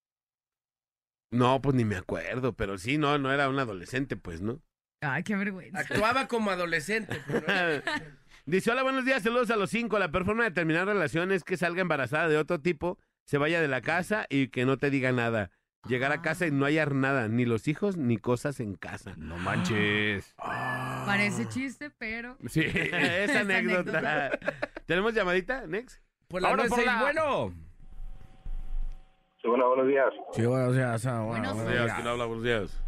[1.31, 4.61] No, pues ni me acuerdo, pero sí, no, no era un adolescente, pues, ¿no?
[5.01, 5.79] Ay, qué vergüenza.
[5.79, 7.21] Actuaba como adolescente.
[7.27, 7.45] pero.
[8.45, 9.99] Dice, hola, buenos días, saludos a los cinco.
[9.99, 13.61] La peor forma de terminar relaciones es que salga embarazada de otro tipo, se vaya
[13.61, 15.51] de la casa y que no te diga nada.
[15.87, 19.13] Llegar a casa y no hallar nada, ni los hijos ni cosas en casa.
[19.17, 20.33] No manches.
[20.35, 22.37] Parece chiste, pero.
[22.49, 22.61] Sí.
[22.61, 24.31] Esa Esa anécdota.
[24.85, 26.01] ¿Tenemos llamadita, Next?
[26.27, 27.53] Por la Ahora por la- bueno.
[29.41, 30.07] Sí, bueno, buenos días.
[30.33, 31.95] Sí, bueno, o sea, o sea, bueno, Buenos bueno, días, ya.
[31.95, 32.25] ¿quién habla?
[32.25, 32.83] Buenos días.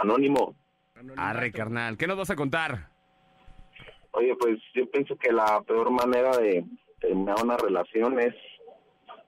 [0.00, 0.56] Anónimo.
[1.16, 1.98] Arre, carnal.
[1.98, 2.88] ¿Qué nos vas a contar?
[4.12, 6.64] Oye, pues yo pienso que la peor manera de
[7.00, 8.34] terminar una relación es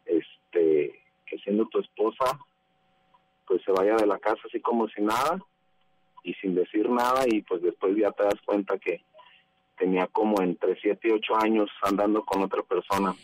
[0.07, 2.39] este que siendo tu esposa
[3.47, 5.39] pues se vaya de la casa así como si nada
[6.25, 9.03] y sin decir nada y pues después ya te das cuenta que
[9.77, 13.15] tenía como entre 7 y 8 años andando con otra persona.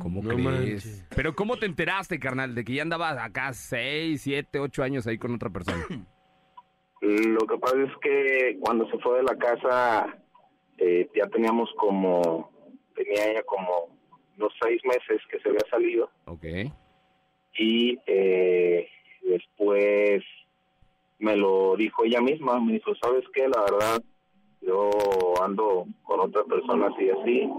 [0.00, 0.44] ¿Cómo No crees?
[0.44, 1.06] manches.
[1.14, 5.18] Pero ¿cómo te enteraste, carnal, de que ya andabas acá 6, 7, 8 años ahí
[5.18, 5.84] con otra persona?
[7.00, 10.16] Lo que pasa es que cuando se fue de la casa,
[10.78, 12.50] eh, ya teníamos como,
[12.94, 13.96] tenía ella como
[14.36, 16.44] unos seis meses que se había salido Ok.
[17.58, 18.86] y eh,
[19.22, 20.22] después
[21.18, 23.48] me lo dijo ella misma, me dijo, ¿sabes qué?
[23.48, 24.02] La verdad,
[24.60, 24.90] yo
[25.42, 27.50] ando con otra persona así y así.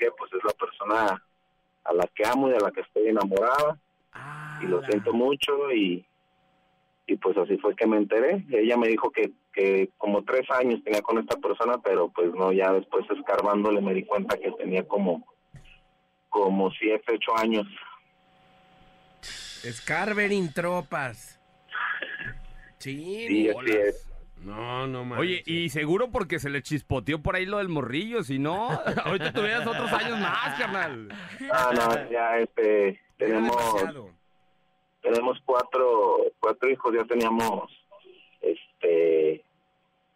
[0.00, 1.22] Que pues es la persona
[1.84, 3.78] a la que amo y a la que estoy enamorada
[4.62, 6.04] y lo siento mucho y,
[7.06, 8.44] y pues así fue que me enteré.
[8.50, 12.52] Ella me dijo que, que como tres años tenía con esta persona, pero pues no,
[12.52, 15.26] ya después escarbándole me di cuenta que tenía como,
[16.28, 17.66] como siete, ocho años.
[19.22, 21.38] Scarberin tropas.
[22.78, 24.09] Sí, Sí, así es.
[24.44, 25.20] No, no mames.
[25.20, 28.68] Oye, y seguro porque se le chispoteó por ahí lo del morrillo, si no,
[29.04, 31.08] ahorita tuvieras otros años más, carnal.
[31.52, 33.56] Ah, no, ya este, tenemos,
[35.02, 37.70] tenemos cuatro, cuatro hijos, ya teníamos,
[38.40, 39.44] este,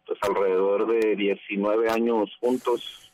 [0.07, 3.11] pues alrededor de 19 años juntos.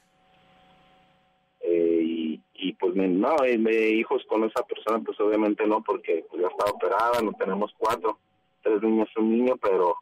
[1.63, 5.81] Eh, y, y pues me- no, y me- hijos con esa persona, pues obviamente no,
[5.83, 8.17] porque pues, ya está operada, no tenemos cuatro,
[8.63, 9.95] tres niños y un niño, pero,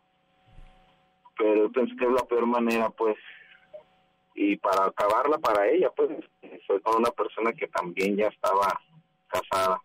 [1.39, 3.15] pero yo pensé que es la peor manera, pues,
[4.35, 6.09] y para acabarla para ella, pues,
[6.67, 8.79] fue con una persona que también ya estaba
[9.27, 9.81] casada.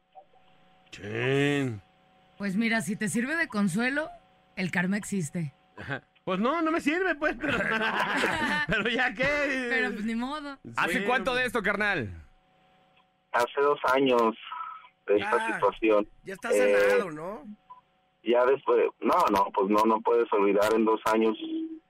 [2.37, 4.09] Pues mira, si te sirve de consuelo,
[4.57, 5.55] el karma existe.
[6.25, 7.37] Pues no, no me sirve, pues.
[7.41, 7.59] Pero,
[8.67, 9.25] pero ya que.
[9.71, 10.59] Pero pues ni modo.
[10.77, 12.09] ¿Hace Sí, cuánto de esto, carnal?
[13.33, 14.35] Hace dos años
[15.07, 16.09] de esta situación.
[16.25, 17.45] Ya está Eh, sanado, ¿no?
[18.25, 21.37] Ya después, no, no, pues no, no puedes olvidar en dos años.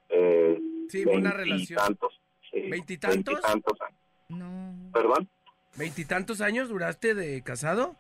[0.09, 1.57] Eh, Sí, buena relación.
[1.79, 2.21] Veintitantos.
[2.51, 3.25] sí, ¿Veintitantos?
[3.41, 4.01] veintitantos años.
[4.29, 4.91] No.
[4.93, 5.29] ¿Perdón?
[5.77, 7.97] ¿Veintitantos años duraste de casado?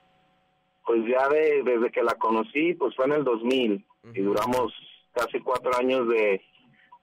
[0.86, 4.22] Pues ya de, desde que la conocí, pues fue en el 2000 y Ujú.
[4.30, 4.72] duramos
[5.12, 6.42] casi cuatro años de,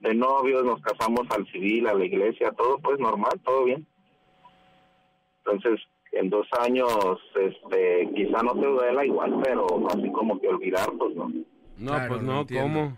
[0.01, 3.88] de novios, nos casamos al civil, a la iglesia, todo pues normal, todo bien.
[5.43, 5.82] Entonces,
[6.12, 6.91] en dos años,
[7.36, 11.30] este, quizá no te duela igual, pero así como que olvidar, pues no.
[11.78, 12.80] No, Claro, pues no, entiendo.
[12.80, 12.97] ¿cómo?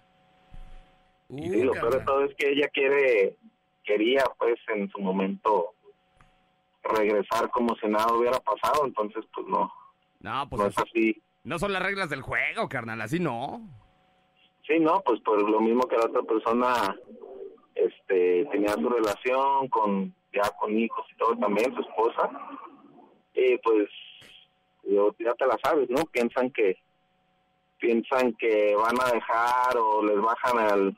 [1.42, 3.38] Y Uh, lo peor de todo es que ella quiere,
[3.84, 5.70] quería pues en su momento
[6.84, 9.72] regresar como si nada hubiera pasado, entonces pues no,
[10.20, 11.22] No, pues no es así- así.
[11.44, 13.62] no son las reglas del juego, carnal, así no.
[14.68, 16.96] Sí, no, pues por lo mismo que la otra persona
[17.76, 22.30] este tenía su relación con ya con hijos y todo también, su esposa.
[23.34, 23.90] Y pues
[24.84, 26.04] yo, ya te la sabes, ¿no?
[26.06, 26.78] Piensan que
[27.80, 30.98] piensan que van a dejar o les bajan al,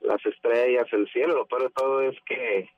[0.00, 1.46] las estrellas, el cielo.
[1.50, 2.70] De todo es que,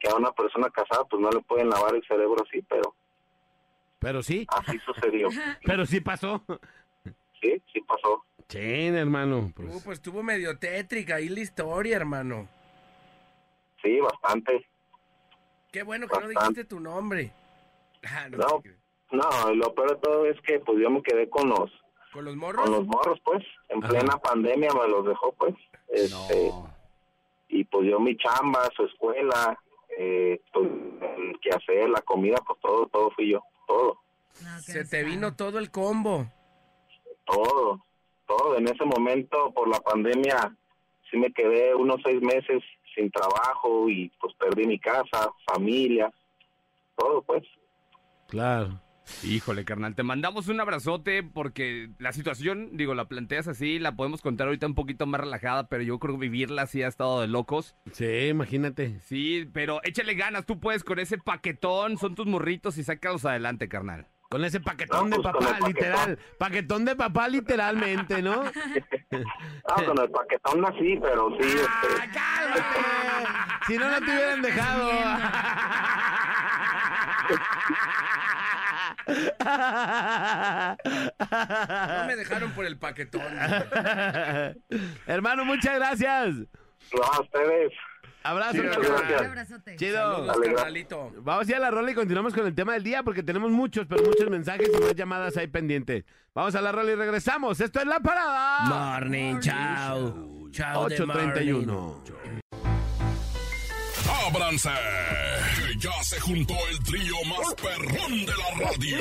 [0.00, 2.94] que a una persona casada pues no le pueden lavar el cerebro así, pero
[4.00, 5.28] Pero sí, así sucedió.
[5.64, 6.42] pero sí pasó.
[7.40, 8.24] Sí, sí pasó.
[8.48, 9.38] Chin, hermano.
[9.38, 12.48] Uh, Pues, pues estuvo medio tétrica ahí la historia, hermano.
[13.82, 14.66] Sí, bastante.
[15.70, 17.30] Qué bueno que no dijiste tu nombre.
[18.06, 18.62] Ah, no
[19.10, 19.54] No.
[19.54, 21.70] lo peor de todo es que pues yo me quedé con los
[22.12, 22.62] ¿Con los morros?
[22.64, 23.88] con los morros pues en Ajá.
[23.92, 25.54] plena pandemia me los dejó pues
[25.88, 26.74] este No.
[27.48, 29.58] y pues yo mi chamba su escuela
[29.98, 30.68] eh, pues
[31.18, 33.98] el quehacer la comida pues todo todo fui yo todo
[34.42, 36.26] No, Se te vino todo el combo.
[37.24, 37.80] todo
[38.26, 40.54] todo en ese momento por la pandemia
[41.10, 42.62] sí me quedé unos seis meses
[42.94, 46.12] sin trabajo y pues perdí mi casa familia
[46.96, 47.42] todo pues
[48.28, 48.80] claro.
[49.22, 54.20] Híjole, carnal, te mandamos un abrazote porque la situación, digo, la planteas así, la podemos
[54.20, 57.26] contar ahorita un poquito más relajada, pero yo creo que vivirla así ha estado de
[57.26, 57.74] locos.
[57.92, 59.00] Sí, imagínate.
[59.00, 63.66] Sí, pero échale ganas, tú puedes con ese paquetón, son tus morritos y sácalos adelante,
[63.66, 64.08] carnal.
[64.28, 65.68] Con ese paquetón No, de pues, papá, paquetón.
[65.70, 66.18] literal.
[66.38, 68.42] Paquetón de papá, literalmente, ¿no?
[69.68, 72.78] ah con el paquetón así pero sí ¡Ah, este, cálmate!
[73.68, 74.90] Si no, no te hubieran dejado.
[81.30, 83.22] No me dejaron por el paquetón.
[85.06, 86.34] Hermano, muchas gracias.
[86.34, 87.72] no, a ustedes
[88.22, 88.58] Abrazo.
[88.60, 89.76] Un abrazote.
[89.76, 90.26] Chido.
[90.26, 91.12] Saludos.
[91.22, 93.86] Vamos ya a la rola y continuamos con el tema del día porque tenemos muchos,
[93.86, 96.04] pero muchos mensajes y más llamadas ahí pendientes.
[96.34, 97.60] Vamos a la rola y regresamos.
[97.60, 98.96] Esto es La Parada.
[98.96, 100.48] Morning, chao.
[100.50, 101.28] Chao de morning.
[101.28, 102.42] 8.31.
[104.28, 104.68] ¡Ábranse!
[105.56, 108.98] Que ya se juntó el trío más perrón de la radio.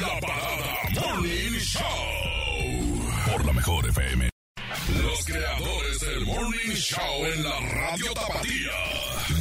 [0.00, 3.32] La Parada Morning Show.
[3.32, 4.28] Por la mejor FM.
[5.02, 8.72] Los creadores del Morning Show en la radio Tapatía.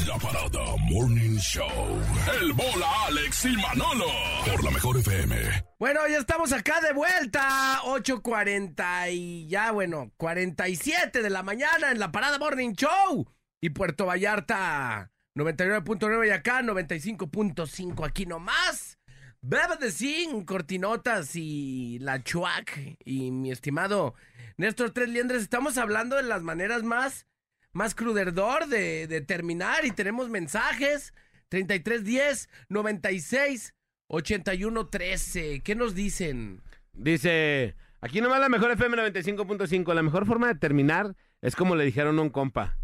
[0.08, 2.02] La parada Morning Show.
[2.40, 4.08] El bola Alex y Manolo.
[4.46, 5.36] Por la mejor FM.
[5.78, 7.82] Bueno, ya estamos acá de vuelta.
[7.84, 13.28] 8.40 y ya, bueno, 47 de la mañana en la Parada Morning Show.
[13.66, 19.00] Y Puerto Vallarta, 99.9 y acá, 95.5 aquí nomás.
[19.42, 22.96] Bebe de Zinc, Cortinotas y La Chuac.
[23.04, 24.14] Y mi estimado
[24.58, 27.26] Néstor Tres Liendres, estamos hablando de las maneras más,
[27.72, 31.16] más cruderdor de, de terminar y tenemos mensajes.
[31.50, 33.74] 3310 96
[34.10, 35.62] 81 13.
[35.64, 36.62] ¿Qué nos dicen?
[36.94, 39.92] Dice, aquí nomás la mejor FM 95.5.
[39.96, 42.78] La mejor forma de terminar es como le dijeron a un compa.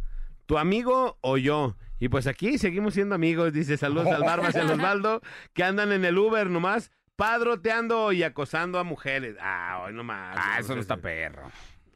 [0.51, 1.77] Tu amigo o yo.
[1.97, 3.53] Y pues aquí seguimos siendo amigos.
[3.53, 5.21] Dice, saludos al Barbas y al Osvaldo,
[5.53, 9.37] que andan en el Uber nomás, padroteando y acosando a mujeres.
[9.39, 10.35] Ah, hoy nomás.
[10.37, 11.49] Ah, eso no está perro.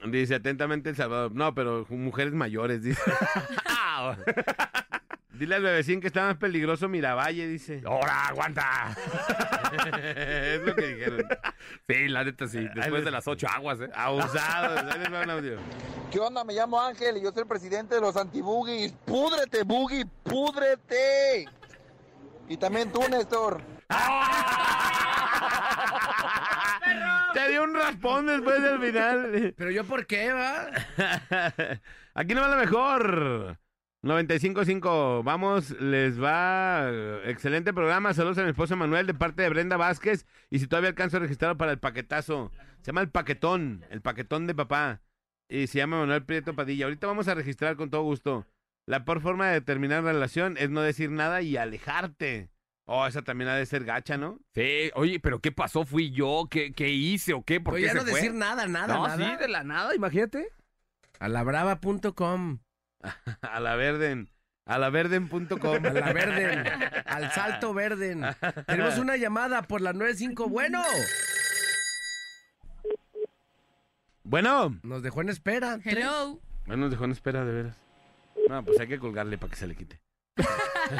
[0.07, 1.33] Dice, atentamente El Salvador.
[1.33, 3.01] No, pero mujeres mayores, dice.
[5.37, 7.81] Dile al bebecín que está más peligroso Miravalle, dice.
[7.85, 8.95] ¡Ahora, aguanta!
[9.73, 11.27] es lo que dijeron.
[11.87, 12.65] Sí, la neta sí.
[12.73, 13.85] Después de las ocho aguas, ¿eh?
[13.85, 15.57] Un audio.
[16.11, 16.45] ¿Qué onda?
[16.45, 18.93] Me llamo Ángel y yo soy el presidente de los antiboogies.
[19.05, 20.05] ¡Púdrete, boogie!
[20.23, 21.47] ¡Púdrete!
[22.47, 23.59] Y también tú, Néstor.
[27.33, 29.53] Te dio un raspón después del final.
[29.57, 30.67] ¿Pero yo por qué, va?
[32.13, 33.57] Aquí no va la mejor.
[34.05, 35.23] 95.5.
[35.23, 36.89] Vamos, les va.
[37.25, 38.13] Excelente programa.
[38.13, 40.27] Saludos a mi esposo Manuel de parte de Brenda Vázquez.
[40.51, 42.51] Y si todavía alcanzo a registrar para el paquetazo.
[42.81, 43.83] Se llama el paquetón.
[43.89, 45.01] El paquetón de papá.
[45.49, 46.85] Y se llama Manuel Prieto Padilla.
[46.85, 48.45] Ahorita vamos a registrar con todo gusto.
[48.85, 52.51] La peor forma de terminar una relación es no decir nada y alejarte.
[52.85, 54.39] Oh, esa también ha de ser gacha, ¿no?
[54.53, 55.83] Sí, oye, pero ¿qué pasó?
[55.83, 56.47] ¿Fui yo?
[56.51, 57.59] ¿Qué, qué hice o qué?
[57.59, 58.13] ¿Por Pues qué ya se no fue?
[58.19, 59.31] decir nada, nada, no, nada.
[59.31, 60.49] sí, de la nada, imagínate.
[61.17, 62.59] A labrava.com.
[63.41, 64.29] A la verden.
[64.65, 65.85] A la verden.com.
[65.85, 66.63] A la verden.
[67.05, 68.23] Al salto verden.
[68.67, 70.49] Tenemos una llamada por la 95.
[70.49, 70.81] Bueno.
[74.23, 74.79] Bueno.
[74.83, 75.79] Nos dejó en espera.
[75.83, 76.39] Hello.
[76.65, 77.77] Bueno, nos dejó en espera, de veras.
[78.49, 79.99] No, pues hay que colgarle para que se le quite.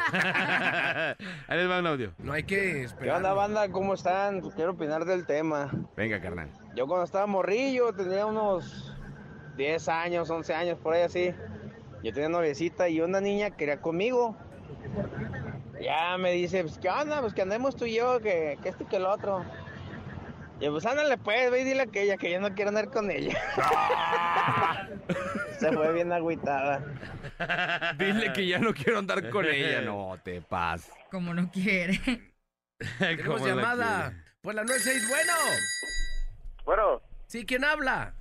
[1.48, 2.12] Ahí les va un audio.
[2.18, 3.16] No hay que ¿Qué esperar.
[3.16, 3.68] onda, banda?
[3.70, 4.40] ¿Cómo están?
[4.40, 5.70] Pues quiero opinar del tema.
[5.96, 6.50] Venga, carnal.
[6.74, 8.92] Yo cuando estaba morrillo, tenía unos
[9.56, 11.34] 10 años, 11 años, por ahí así.
[12.02, 14.36] Yo tenía noviecita y una niña quería conmigo.
[15.80, 17.20] Ya me dice, pues, ¿qué onda?
[17.20, 19.44] Pues que andemos tú y yo, que, que esto y que lo otro.
[20.60, 22.90] Y yo, pues ándale pues, ve y dile a aquella que yo no quiero andar
[22.90, 23.36] con ella.
[25.58, 26.82] Se fue bien agüitada.
[27.98, 29.80] Dile que ya no quiero andar con ella.
[29.82, 30.90] No, te pas.
[31.10, 32.00] Como no quiere.
[32.98, 35.08] Tenemos ¿Cómo la llamada por la 96.
[35.08, 35.32] Bueno.
[36.64, 38.14] Bueno, Sí, ¿quién habla?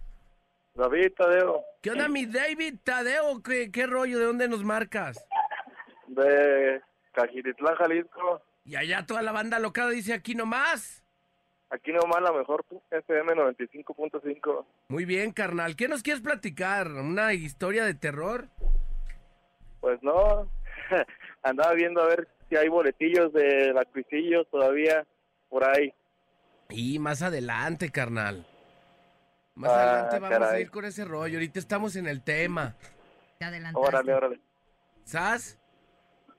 [0.76, 3.42] David Tadeo, ¿Qué onda, mi David Tadeo?
[3.42, 4.20] ¿Qué, qué rollo?
[4.20, 5.26] ¿De dónde nos marcas?
[6.08, 6.82] de
[7.14, 8.42] Cajiritlán, Jalisco.
[8.66, 11.04] Y allá toda la banda locada dice aquí nomás.
[11.70, 14.66] Aquí nomás la mejor FM 95.5.
[14.90, 15.76] Muy bien, carnal.
[15.76, 16.88] ¿Qué nos quieres platicar?
[16.88, 18.50] ¿Una historia de terror?
[19.80, 20.50] Pues no,
[21.44, 25.06] andaba viendo a ver si hay boletillos de la Cuisillos todavía
[25.50, 25.94] por ahí.
[26.70, 28.46] Y más adelante, carnal.
[29.56, 31.38] Más Ah, adelante vamos a ir con ese rollo.
[31.38, 32.76] Ahorita estamos en el tema.
[33.40, 33.88] Te adelantaste.
[33.88, 34.40] Órale, órale.
[35.06, 35.58] ¿Sas?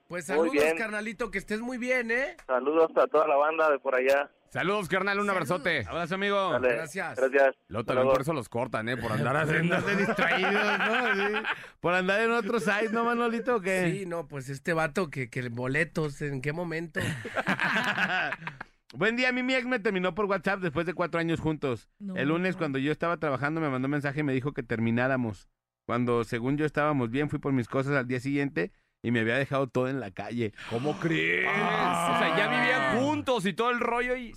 [0.08, 0.76] Pues saludos, bien.
[0.76, 2.36] carnalito, que estés muy bien, ¿eh?
[2.46, 4.30] Saludos a toda la banda de por allá.
[4.50, 5.84] Saludos, carnal, un abrazote.
[5.88, 6.52] Abrazo, amigo.
[6.52, 6.74] Dale.
[6.74, 7.16] Gracias.
[7.18, 7.56] Gracias.
[7.68, 8.96] Luego también por eso los cortan, ¿eh?
[8.96, 9.76] Por andar haciendo...
[9.96, 11.14] Distraídos, ¿no?
[11.14, 11.46] Sí.
[11.80, 13.56] Por andar en otro site, ¿no, Manolito?
[13.56, 13.90] o qué?
[13.92, 17.00] Sí, no, pues este vato que, que boletos, ¿en qué momento?
[18.96, 21.90] Buen día, mi mi ex me terminó por WhatsApp después de cuatro años juntos.
[21.98, 22.16] No.
[22.16, 25.50] El lunes, cuando yo estaba trabajando, me mandó un mensaje y me dijo que termináramos.
[25.84, 28.72] Cuando, según yo, estábamos bien, fui por mis cosas al día siguiente
[29.02, 30.54] y me había dejado todo en la calle.
[30.70, 31.46] ¿Cómo crees?
[31.46, 34.34] O sea, ya vivían juntos y todo el rollo y...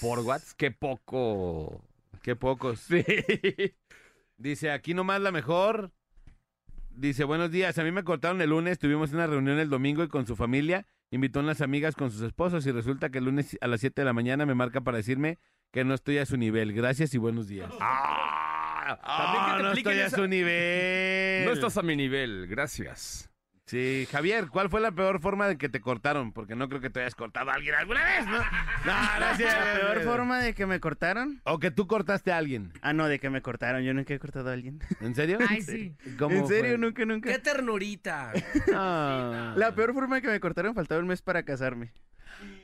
[0.00, 1.82] Por WhatsApp, qué poco...
[2.22, 2.78] Qué pocos.
[2.78, 3.04] Sí.
[4.36, 5.90] Dice, aquí nomás la mejor.
[6.90, 7.76] Dice, buenos días.
[7.76, 10.86] A mí me cortaron el lunes, tuvimos una reunión el domingo y con su familia
[11.16, 14.00] invitó a unas amigas con sus esposos y resulta que el lunes a las 7
[14.00, 15.38] de la mañana me marca para decirme
[15.72, 16.72] que no estoy a su nivel.
[16.72, 17.70] Gracias y buenos días.
[18.88, 21.44] Ah, también que Ah, te no estoy a esa- su nivel.
[21.44, 23.28] No estás a mi nivel, gracias.
[23.66, 26.32] Sí, Javier, ¿cuál fue la peor forma de que te cortaron?
[26.32, 28.38] Porque no creo que te hayas cortado a alguien alguna vez, ¿no?
[28.38, 29.40] No, no es.
[29.40, 31.40] La peor forma de que me cortaron.
[31.44, 32.72] O que tú cortaste a alguien.
[32.80, 33.82] Ah, no, de que me cortaron.
[33.82, 34.78] Yo nunca he cortado a alguien.
[35.00, 35.38] ¿En serio?
[35.48, 35.92] Ay, sí.
[36.16, 36.78] ¿Cómo En serio, fue?
[36.78, 37.28] nunca, nunca.
[37.28, 38.32] ¡Qué ternurita!
[38.72, 41.92] Ah, La peor forma de que me cortaron faltaba un mes para casarme.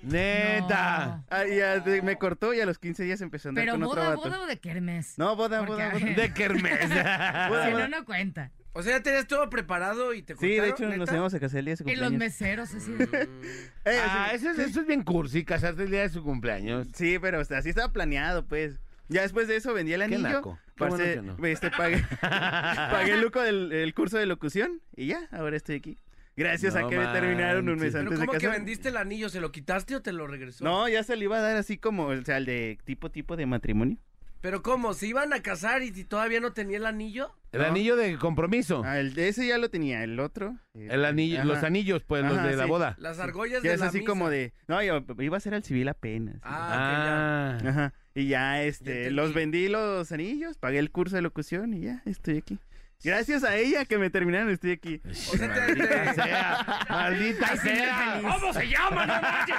[0.02, 1.24] Neta.
[1.30, 3.74] Ah, y ya de- me cortó y a los 15 días empezó a andar Pero
[3.74, 4.20] con otro boda, vato.
[4.28, 5.18] boda o de kermes.
[5.18, 6.12] No, boda, Porque- boda, boda.
[6.14, 6.88] De Kermés.
[6.88, 8.50] Boda, Si no, no cuenta.
[8.74, 11.58] O sea, ya tenías todo preparado y te Sí, de hecho nos íbamos a casar
[11.58, 12.18] el día de su Y los cumpleaños.
[12.18, 12.92] meseros, así.
[13.84, 16.86] Eh, Ah, eso es, eso es bien cursi, casarte el día de su cumpleaños.
[16.94, 18.78] Sí, pero o sea, así estaba planeado, pues.
[19.08, 20.22] Ya después de eso vendí el Qué anillo.
[20.30, 20.58] naco.
[20.64, 21.46] Qué parce, bueno que no.
[21.48, 25.98] este, pagué, pagué el, luco del, el curso de locución y ya, ahora estoy aquí.
[26.34, 27.92] Gracias No a que me terminaron un mes manches.
[27.92, 29.28] ¿Pero antes de cómo que vendiste el anillo?
[29.28, 30.64] ¿Se lo quitaste o te lo regresó?
[30.64, 33.36] No, ya se le iba a dar así como, o sea, el de tipo, tipo
[33.36, 33.98] de matrimonio.
[34.42, 34.92] ¿Pero cómo?
[34.92, 37.30] ¿Se iban a casar y si todavía no tenía el anillo?
[37.52, 37.68] El No.
[37.68, 38.82] anillo de compromiso.
[38.84, 40.56] Ah, el de ese ya lo tenía, el otro.
[40.74, 41.44] eh, El anillo, ajá.
[41.46, 42.68] los anillos, pues, los Ajá, de la sí.
[42.68, 42.96] boda.
[42.98, 44.10] Las argollas Ya de es la así misa.
[44.10, 46.36] como de, no, yo iba a ser al civil apenas.
[46.42, 47.68] Ah, Ah.
[47.68, 47.94] Ajá.
[48.14, 49.14] Y ya, Ya este, entendí.
[49.14, 52.58] los vendí los anillos, pagué el curso de locución y ya, estoy aquí.
[53.04, 55.00] Gracias a ella que me terminaron, estoy aquí.
[55.04, 58.20] O sea, Maldita sea, maldita.
[58.22, 59.06] ¿Cómo se llama?
[59.06, 59.56] No manches.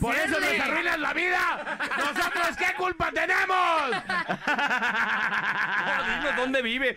[0.00, 1.38] Por eso nos arruinas la vida.
[1.98, 3.90] Nosotros, ¿qué culpa tenemos?
[6.06, 6.96] Dime dónde vive.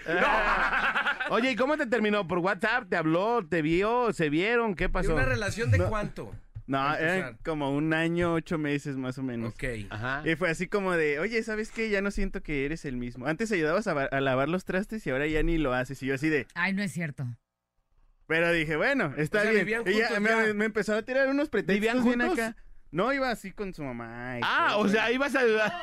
[1.30, 2.28] Oye, ¿y cómo te terminó?
[2.28, 2.86] ¿Por WhatsApp?
[2.90, 3.46] ¿Te habló?
[3.48, 4.14] ¿Te vio?
[4.14, 4.76] ¿Se vieron?
[4.76, 5.14] ¿Qué ¿Y pasó?
[5.16, 5.90] una relación de No.
[5.90, 6.32] cuánto?
[6.72, 9.54] No, eran como un año, ocho meses más o menos.
[9.54, 9.64] Ok.
[9.90, 10.24] Ajá.
[10.26, 11.90] Y fue así como de, oye, ¿sabes qué?
[11.90, 13.28] Ya no siento que eres el mismo.
[13.28, 16.02] Antes ayudabas a, va- a lavar los trastes y ahora ya ni lo haces.
[16.02, 17.26] Y yo así de, Ay, no es cierto.
[18.28, 19.84] pero dije, bueno, está O sea, bien.
[19.86, 22.56] Y ya me, me empezó a tirar unos pretextos ¿Vivían bien acá.
[22.92, 24.38] No, iba así con su mamá.
[24.38, 24.80] y Ah, todo.
[24.80, 25.74] o sea, ibas a ayudar.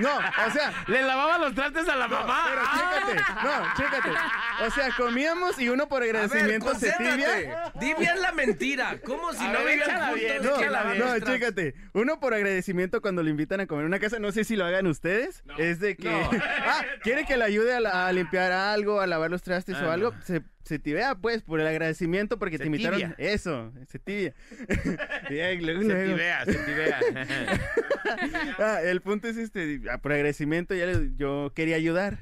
[0.00, 2.44] No, o sea, Le lavaba los trastes a la No, mamá.
[2.48, 2.72] pero Ah.
[2.76, 4.10] chécate, no, chécate.
[4.66, 7.12] O sea, comíamos y uno por A ver, agradecimiento se concéntrate.
[7.12, 7.72] tibia.
[7.80, 8.98] Di bien la mentira.
[9.04, 10.20] ¿Cómo si A no ver, vivían échala juntos?
[10.24, 11.74] bien, No, lavar no, chécate.
[11.94, 14.64] Uno por agradecimiento cuando lo invitan a comer en una casa, no sé si lo
[14.64, 16.30] hagan ustedes, es de que, No.
[16.66, 19.86] ah, quiere que le ayude a, la- a limpiar algo, a lavar los trastes Ah,
[19.86, 20.22] o algo, no.
[20.22, 22.98] se, se tibia pues por el agradecimiento porque Se te invitaron.
[23.00, 23.14] tibia.
[23.18, 24.34] Eso, se tibia.
[25.28, 27.00] Se tibea, se tibea.
[28.58, 32.18] Ah, el punto es este, por agradecimiento ya le- yo quería ayudar.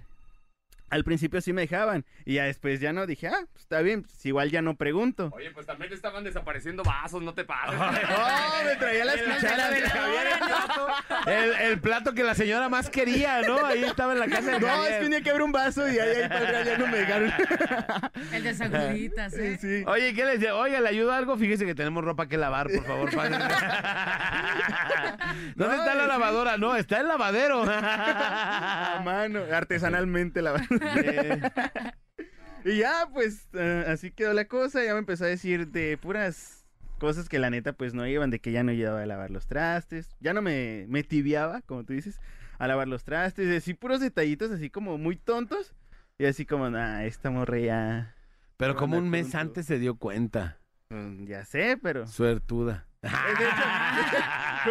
[0.95, 4.03] Al principio sí me dejaban y ya después ya no dije, ah, pues está bien,
[4.05, 5.30] pues igual ya no pregunto.
[5.34, 7.74] Oye, pues también te estaban desapareciendo vasos, no te pases.
[7.80, 9.70] ¡Oh, me traía las Los de la cucharas!
[9.72, 10.95] veladora,
[11.26, 13.64] El, el plato que la señora más quería, ¿no?
[13.66, 14.92] Ahí estaba en la casa de No, es Javier.
[14.99, 17.32] que tenía que abrir un vaso y ahí, ahí para ya no me dejaron.
[18.32, 19.59] El de sacuditas, ¿eh?
[19.61, 19.84] Sí, sí.
[19.88, 20.55] Oye, ¿qué les decía?
[20.55, 21.36] Oiga, ¿le ayudo a algo?
[21.36, 23.11] Fíjese que tenemos ropa que lavar, por favor.
[23.14, 23.38] pásenme.
[25.57, 26.09] ¿Dónde No, está la sí.
[26.09, 26.57] lavadora?
[26.57, 27.64] No, está el lavadero.
[27.68, 30.53] A mano, artesanalmente la
[32.66, 34.82] Y ya, pues, eh, así quedó la cosa.
[34.82, 36.64] Ya me empezó a decir de puras
[36.99, 38.30] cosas que la neta, pues, no iban.
[38.30, 40.09] De que ya no ayudaba a lavar los trastes.
[40.20, 42.20] Ya no me, me tibiaba, como tú dices,
[42.59, 43.55] a lavar los trastes.
[43.55, 45.74] Así puros detallitos, así como muy tontos.
[46.18, 48.14] Y así como, nah, esta morra ya...
[48.57, 50.59] Pero como un mes antes se dio cuenta.
[50.89, 52.07] mm, Ya sé, pero...
[52.07, 52.87] Suertuda.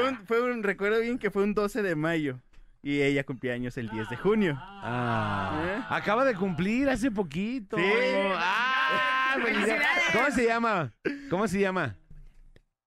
[0.02, 2.40] Un, fue un- recuerdo bien que fue un 12 de mayo.
[2.86, 4.58] Y ella cumplía años el 10 de junio.
[4.62, 5.84] Ah, ¿Eh?
[5.90, 7.78] acaba de cumplir hace poquito.
[7.78, 7.84] Sí.
[8.36, 9.88] Ah, felicidades.
[10.14, 10.94] ¿Cómo se llama?
[11.30, 11.96] ¿Cómo se llama?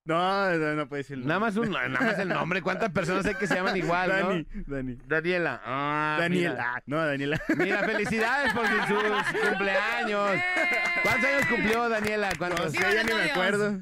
[0.05, 1.27] No, no, no puede decirlo.
[1.27, 2.63] Nada más un, nada más el nombre.
[2.63, 4.63] ¿Cuántas personas hay que se llaman igual, Dani, no?
[4.77, 4.99] Dani.
[5.07, 5.61] Daniela.
[5.65, 6.53] Ah, Daniel.
[6.53, 7.41] Mira, Ah, no, Daniela.
[7.57, 8.95] Mira, felicidades por su, su
[9.49, 10.31] cumpleaños.
[11.03, 12.29] ¿Cuántos años cumplió Daniela?
[12.31, 12.73] No ¿Cuántos?
[12.73, 13.81] sé, ya ni me acuerdo.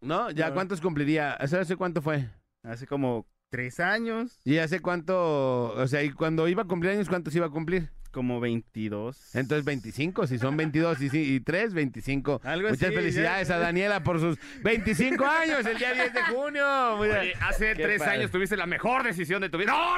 [0.00, 0.30] ¿No?
[0.30, 0.54] ¿Ya No.
[0.54, 1.34] cuántos cumpliría?
[1.40, 2.26] ¿Eso hace cuánto fue?
[2.62, 5.72] Hace como tres años, ¿Y hace cuánto?
[5.72, 7.90] O sea, ¿y cuando iba a cumplir años, cuántos iba a cumplir?
[8.16, 9.34] Como 22.
[9.36, 12.40] Entonces 25, si son 22 y, sí- y 3, 25.
[12.44, 13.56] Algo Muchas así, felicidades ya.
[13.56, 16.94] a Daniela por sus 25 años, el día 10 de junio.
[16.94, 18.14] Oye, hace Qué tres padre.
[18.14, 19.72] años tuviste la mejor decisión de tu vida.
[19.76, 19.96] ¡No!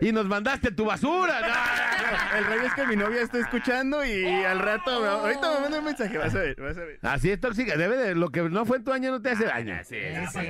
[0.00, 1.40] y nos mandaste tu basura.
[1.40, 2.38] No.
[2.38, 5.78] El rollo es que mi novia está escuchando y al rato, me- ahorita me manda
[5.80, 7.00] un mensaje, vas a ver, vas a ver.
[7.02, 7.76] Así es tóxica.
[7.76, 9.74] Debe de lo que no fue en tu año no te hace daño.
[9.84, 9.96] Sí,
[10.32, 10.46] Sí, sí,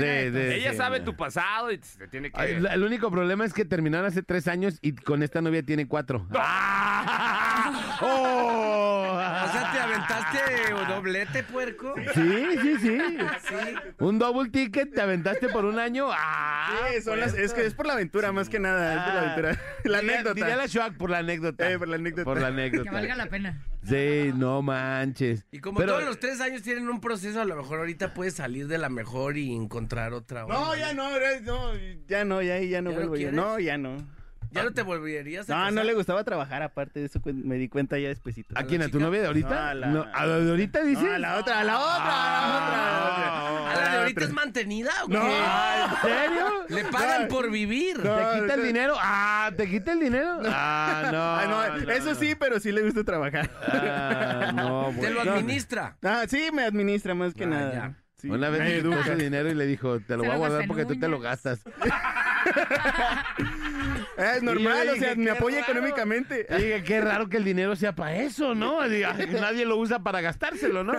[0.00, 2.60] de- Ella sí, sabe tu pasado y se tiene Ay, que...
[2.60, 5.86] la- El único problema es que terminaron hace tres años y con esta novia tiene
[5.88, 6.26] cuatro.
[8.02, 9.06] ¡Oh!
[9.12, 10.38] O sea, ¿te aventaste
[10.88, 11.94] doblete, puerco?
[12.14, 12.98] Sí, sí, sí.
[13.48, 13.54] Sí.
[13.98, 16.08] Un double ticket te aventaste por un año.
[16.10, 16.68] ¡Ah!
[16.94, 19.20] Sí, son las, es que es por la aventura, más que nada, es por la
[19.20, 19.58] aventura.
[19.84, 20.34] La Diría- anécdota.
[20.34, 21.70] Diría la Shuak por la anécdota.
[21.70, 22.24] Eh, por la anécdota.
[22.24, 22.90] Por la Que anécdota.
[22.92, 23.62] valga la pena.
[23.82, 25.46] Sí, no manches.
[25.50, 28.34] Y como Pero- todos los tres años tienen un proceso, a lo mejor ahorita puedes
[28.34, 30.44] salir de la mejor y encontrar otra.
[30.46, 30.78] No, onda.
[30.78, 31.72] ya no, ya no,
[32.08, 33.32] ya no, ya, ya no ¿Ya no vuelvo?
[33.32, 33.96] No, ya no.
[34.52, 37.56] ¿Ya no te volverías a No, no le gustaba trabajar, aparte de eso cuen- me
[37.56, 38.58] di cuenta ya despuesito.
[38.58, 38.82] ¿A quién?
[38.82, 39.48] ¿A tu novia de ahorita?
[39.48, 41.04] No, a la- No, ¿A la de ahorita dices?
[41.04, 43.70] No, a la otra, a la otra, a la otra, a la otra.
[43.70, 44.24] ¿A la de ahorita otra.
[44.28, 45.14] es mantenida o qué?
[45.14, 45.24] No.
[45.24, 46.46] ¿En serio?
[46.68, 47.28] ¿Le pagan No.
[47.28, 48.04] por vivir?
[48.04, 48.16] No.
[48.16, 48.94] ¿Te quita el dinero?
[48.98, 50.40] Ah, ¿te quita el dinero?
[50.46, 51.22] Ah, no.
[51.22, 53.48] Ah, no, eso sí, pero sí le gusta trabajar.
[53.68, 55.32] Ah, no, ¿Te lo bueno.
[55.32, 55.96] administra?
[56.02, 57.72] Ah, sí, me administra más que Ah, nada.
[57.72, 57.94] ya.
[58.16, 59.00] Sí, Una vez me educa.
[59.00, 61.20] ese dinero y le dijo, te lo Se voy a guardar porque tú te lo
[61.20, 61.60] gastas.
[64.20, 65.72] Es normal, o sea, me apoya raro.
[65.72, 66.46] económicamente.
[66.48, 68.80] Dije, qué raro que el dinero sea para eso, ¿no?
[68.88, 70.94] Diga, nadie lo usa para gastárselo, ¿no?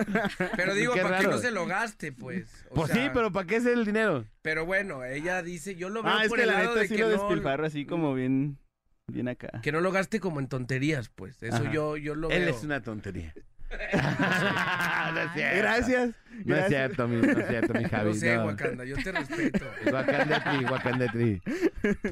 [0.56, 2.64] Pero digo, para que no se lo gaste, pues.
[2.70, 4.24] O Pues sea, sí, pero ¿para qué es el dinero?
[4.42, 6.80] Pero bueno, ella dice, yo lo veo Ah, es por que el la lado neta
[6.80, 8.58] de sí que lo no, despilfarro así como bien,
[9.06, 9.60] bien acá.
[9.62, 11.42] que no lo gaste como en tonterías, pues.
[11.42, 11.72] Eso Ajá.
[11.72, 12.54] yo, yo lo Él veo.
[12.56, 13.34] es una tontería.
[15.14, 15.56] no es cierto.
[15.58, 16.10] Gracias.
[16.44, 18.10] No es cierto, mi, no es cierto, mi Javi.
[18.12, 18.46] Yo sé, no.
[18.46, 19.64] Wakanda, yo te respeto.
[19.92, 21.42] Wakandetri, Wakandetri.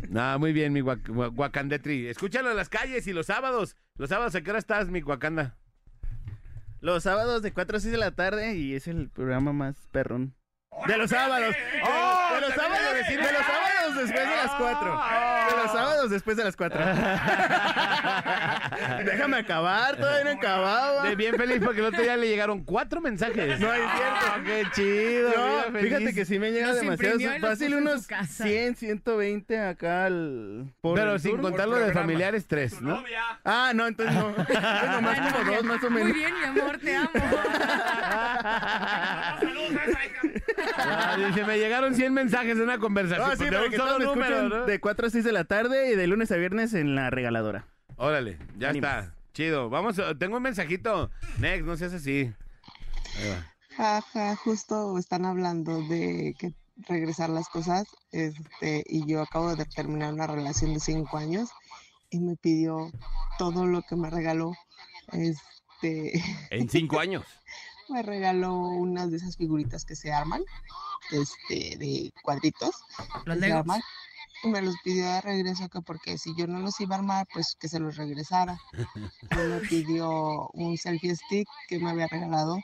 [0.08, 2.06] No, muy bien, mi Wak- Wa- Wakandetri.
[2.08, 3.76] Escúchalo en las calles y los sábados.
[3.96, 5.56] Los sábados, ¿a qué hora estás, mi Wakanda?
[6.80, 10.34] Los sábados de 4 a 6 de la tarde y es el programa más perrón.
[10.86, 11.54] De los sábados.
[11.82, 12.34] ¡Oh!
[12.34, 15.00] de los sábados, iba a decir- de los sábados después de las 4.
[15.50, 16.80] De los sábados después de las 4.
[19.04, 21.02] Déjame acabar, todavía no acababa.
[21.08, 23.58] De bien feliz porque el otro día le llegaron cuatro mensajes.
[23.60, 24.26] No, es cierto.
[24.26, 25.32] Ah, ¡Qué chido!
[25.36, 27.18] No, fíjate que sí me llega demasiado.
[27.40, 28.44] Fácil unos casa.
[28.44, 30.72] 100, 120 acá al.
[30.80, 33.02] por Pero sin contar lo de familiares, tres, ¿no?
[33.44, 34.30] Ah, no, entonces no.
[34.30, 35.56] Bueno, como ya.
[35.56, 36.16] dos, más o Muy menos.
[36.16, 37.10] bien, mi amor, te amo.
[40.76, 43.26] Ah, dice, me llegaron 100 mensajes de una conversación.
[43.28, 44.66] No, sí, pues, de para un que solo todos me número, escuchen ¿no?
[44.66, 47.66] de 4 a 6 de la tarde y de lunes a viernes en la regaladora.
[47.96, 49.14] Órale, ya está.
[49.32, 49.70] Chido.
[49.70, 51.10] Vamos, a- tengo un mensajito.
[51.38, 52.32] Next, no seas así.
[53.18, 53.46] Ahí va.
[53.76, 56.52] Jaja, justo están hablando de que
[56.88, 61.50] regresar las cosas, este, y yo acabo de terminar una relación de cinco años
[62.10, 62.90] y me pidió
[63.38, 64.52] todo lo que me regaló.
[65.12, 67.24] Este, En cinco años.
[67.90, 70.42] me regaló unas de esas figuritas que se arman,
[71.10, 72.70] este, de cuadritos.
[73.24, 73.60] Los que se Legos.
[73.60, 73.80] arman,
[74.42, 77.26] y me los pidió de regreso que porque si yo no los iba a armar,
[77.32, 78.58] pues que se los regresara.
[79.30, 82.58] Y me pidió un selfie stick que me había regalado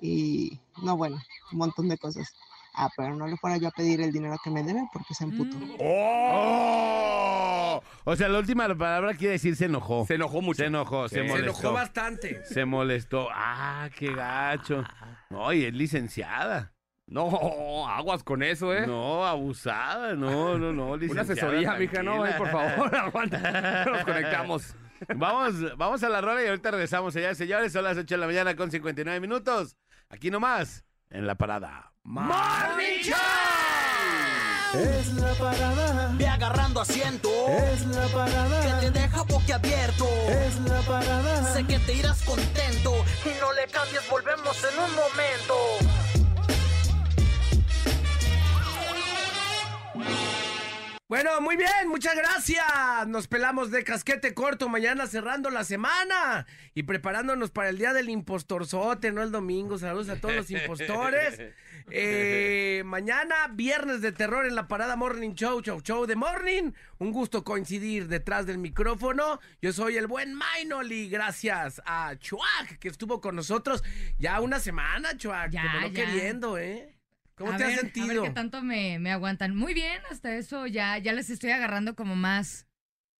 [0.00, 1.16] y no bueno,
[1.52, 2.32] un montón de cosas.
[2.78, 5.24] Ah, pero no le fuera yo a pedir el dinero que me debe porque se
[5.24, 5.56] emputó.
[5.56, 5.76] Mm.
[5.80, 7.82] ¡Oh!
[8.04, 10.04] O sea, la última palabra quiere decir se enojó.
[10.06, 10.58] Se enojó mucho.
[10.58, 11.22] Se enojó, se Sí.
[11.22, 11.60] Se molestó.
[11.60, 12.44] enojó bastante.
[12.44, 13.28] Se molestó.
[13.32, 14.84] Ah, qué gacho.
[15.30, 16.72] No, y es licenciada.
[17.08, 18.86] No, aguas con eso, ¿eh?
[18.86, 20.14] No, abusada.
[20.14, 22.24] No, no, no, Una asesoría, mija, no.
[22.24, 23.84] Ay, por favor, aguanta.
[23.84, 24.74] Nos conectamos.
[25.14, 27.72] Vamos, vamos a la rola y ahorita regresamos, señores señores.
[27.72, 29.76] Son las 8 de la mañana con 59 minutos.
[30.08, 31.92] Aquí nomás, en la parada.
[32.06, 33.16] Morning Show.
[34.74, 36.14] Es la parada.
[36.16, 37.28] Ve agarrando asiento.
[37.48, 38.62] Es la parada.
[38.62, 40.06] Que te deja boquiabierto.
[40.28, 41.52] Es la parada.
[41.52, 42.94] Sé que te irás contento.
[43.24, 45.95] Y no le cambies, volvemos en un momento.
[51.08, 53.06] Bueno, muy bien, muchas gracias.
[53.06, 58.08] Nos pelamos de casquete corto mañana cerrando la semana y preparándonos para el día del
[58.08, 59.78] impostorzote, no el domingo.
[59.78, 61.40] Saludos a todos los impostores.
[61.88, 66.72] Eh, mañana, viernes de terror en la parada Morning Show, Show Show de Morning.
[66.98, 69.38] Un gusto coincidir detrás del micrófono.
[69.62, 71.08] Yo soy el buen Mainoli.
[71.08, 73.84] Gracias a Chuac que estuvo con nosotros
[74.18, 75.52] ya una semana, Chuac.
[75.52, 75.92] Ya, como no ya.
[75.92, 76.95] queriendo, ¿eh?
[77.36, 78.22] ¿Cómo A te has ver, A sentido?
[78.22, 79.54] ver qué tanto me, me aguantan.
[79.54, 82.66] Muy bien, hasta eso ya, ya les estoy agarrando como más.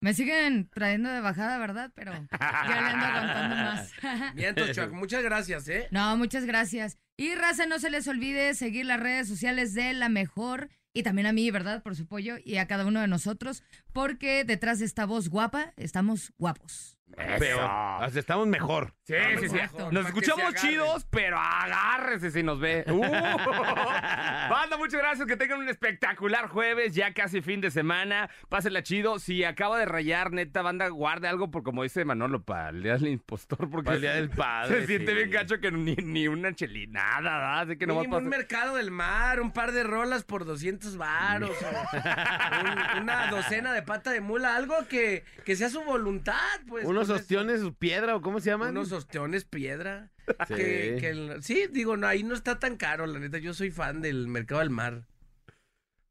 [0.00, 1.90] Me siguen trayendo de bajada, ¿verdad?
[1.94, 3.92] Pero ya le ando aguantando más.
[4.34, 4.92] Miento, Chuac.
[4.92, 5.88] Muchas gracias, ¿eh?
[5.90, 6.98] No, muchas gracias.
[7.16, 11.26] Y raza, no se les olvide seguir las redes sociales de La Mejor y también
[11.26, 11.82] a mí, ¿verdad?
[11.82, 13.62] Por su apoyo y a cada uno de nosotros,
[13.92, 16.95] porque detrás de esta voz guapa estamos guapos.
[17.38, 17.60] Peor.
[18.02, 18.92] Hasta estamos mejor.
[19.04, 19.56] Sí, sí, sí.
[19.92, 22.84] Nos escuchamos chidos, pero agárrese si nos ve.
[22.88, 23.00] Uh.
[24.50, 25.26] Banda, muchas gracias.
[25.26, 28.28] Que tengan un espectacular jueves, ya casi fin de semana.
[28.48, 29.18] Pásenla chido.
[29.18, 32.94] Si acaba de rayar, neta, banda, guarde algo, por como dice Manolo, para el día
[32.94, 33.70] del impostor.
[33.70, 35.16] Porque Para el Día del Padre, Se siente sí.
[35.16, 37.60] bien gacho que ni, ni una chelina, nada, nada.
[37.60, 38.38] Así que no va a Mínimo un pasar.
[38.38, 41.50] mercado del mar, un par de rolas por 200 varos,
[42.96, 46.34] un- una docena de pata de mula, algo que, que sea su voluntad,
[46.68, 46.84] pues.
[46.96, 48.70] Unos ostiones, piedra, o cómo se llaman.
[48.70, 50.12] Unos ostiones piedra.
[50.48, 50.54] Sí.
[50.54, 53.38] Que, que el- sí, digo, no, ahí no está tan caro, la neta.
[53.38, 55.06] Yo soy fan del mercado del mar.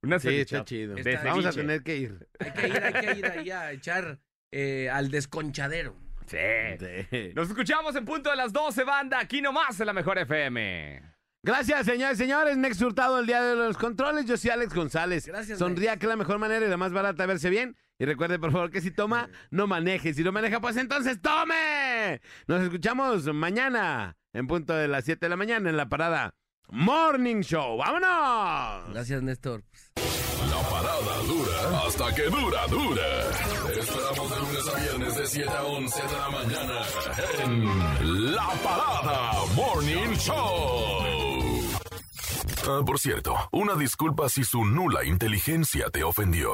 [0.02, 0.96] Una Sí, está chido.
[0.98, 2.28] Está Vamos a tener que ir.
[2.40, 4.20] Hay que ir, hay que ir ahí a echar
[4.52, 5.96] eh, al desconchadero.
[6.28, 6.38] Sí.
[6.80, 7.32] Sí.
[7.36, 9.20] Nos escuchamos en punto de las 12, banda.
[9.20, 11.02] Aquí nomás en la mejor FM.
[11.44, 12.58] Gracias, señores y señores.
[12.58, 14.26] Next Hurtado, el día de los controles.
[14.26, 15.28] Yo soy Alex González.
[15.28, 16.00] Gracias, Sonría Nex.
[16.00, 17.76] que es la mejor manera y la más barata de verse bien.
[17.98, 20.14] Y recuerde, por favor, que si toma, no maneje.
[20.14, 22.22] Si no maneja, pues entonces tome.
[22.48, 26.36] Nos escuchamos mañana en punto de las 7 de la mañana en la parada
[26.70, 27.78] Morning Show.
[27.78, 28.94] ¡Vámonos!
[28.94, 29.64] Gracias, Néstor.
[29.96, 33.32] La parada dura hasta que dura, dura.
[33.74, 36.82] Te esperamos de lunes a viernes de 7 a 11 de la mañana
[37.44, 41.16] en La Parada Morning Show.
[42.68, 46.52] Ah, por cierto, una disculpa si su nula inteligencia te ofendió.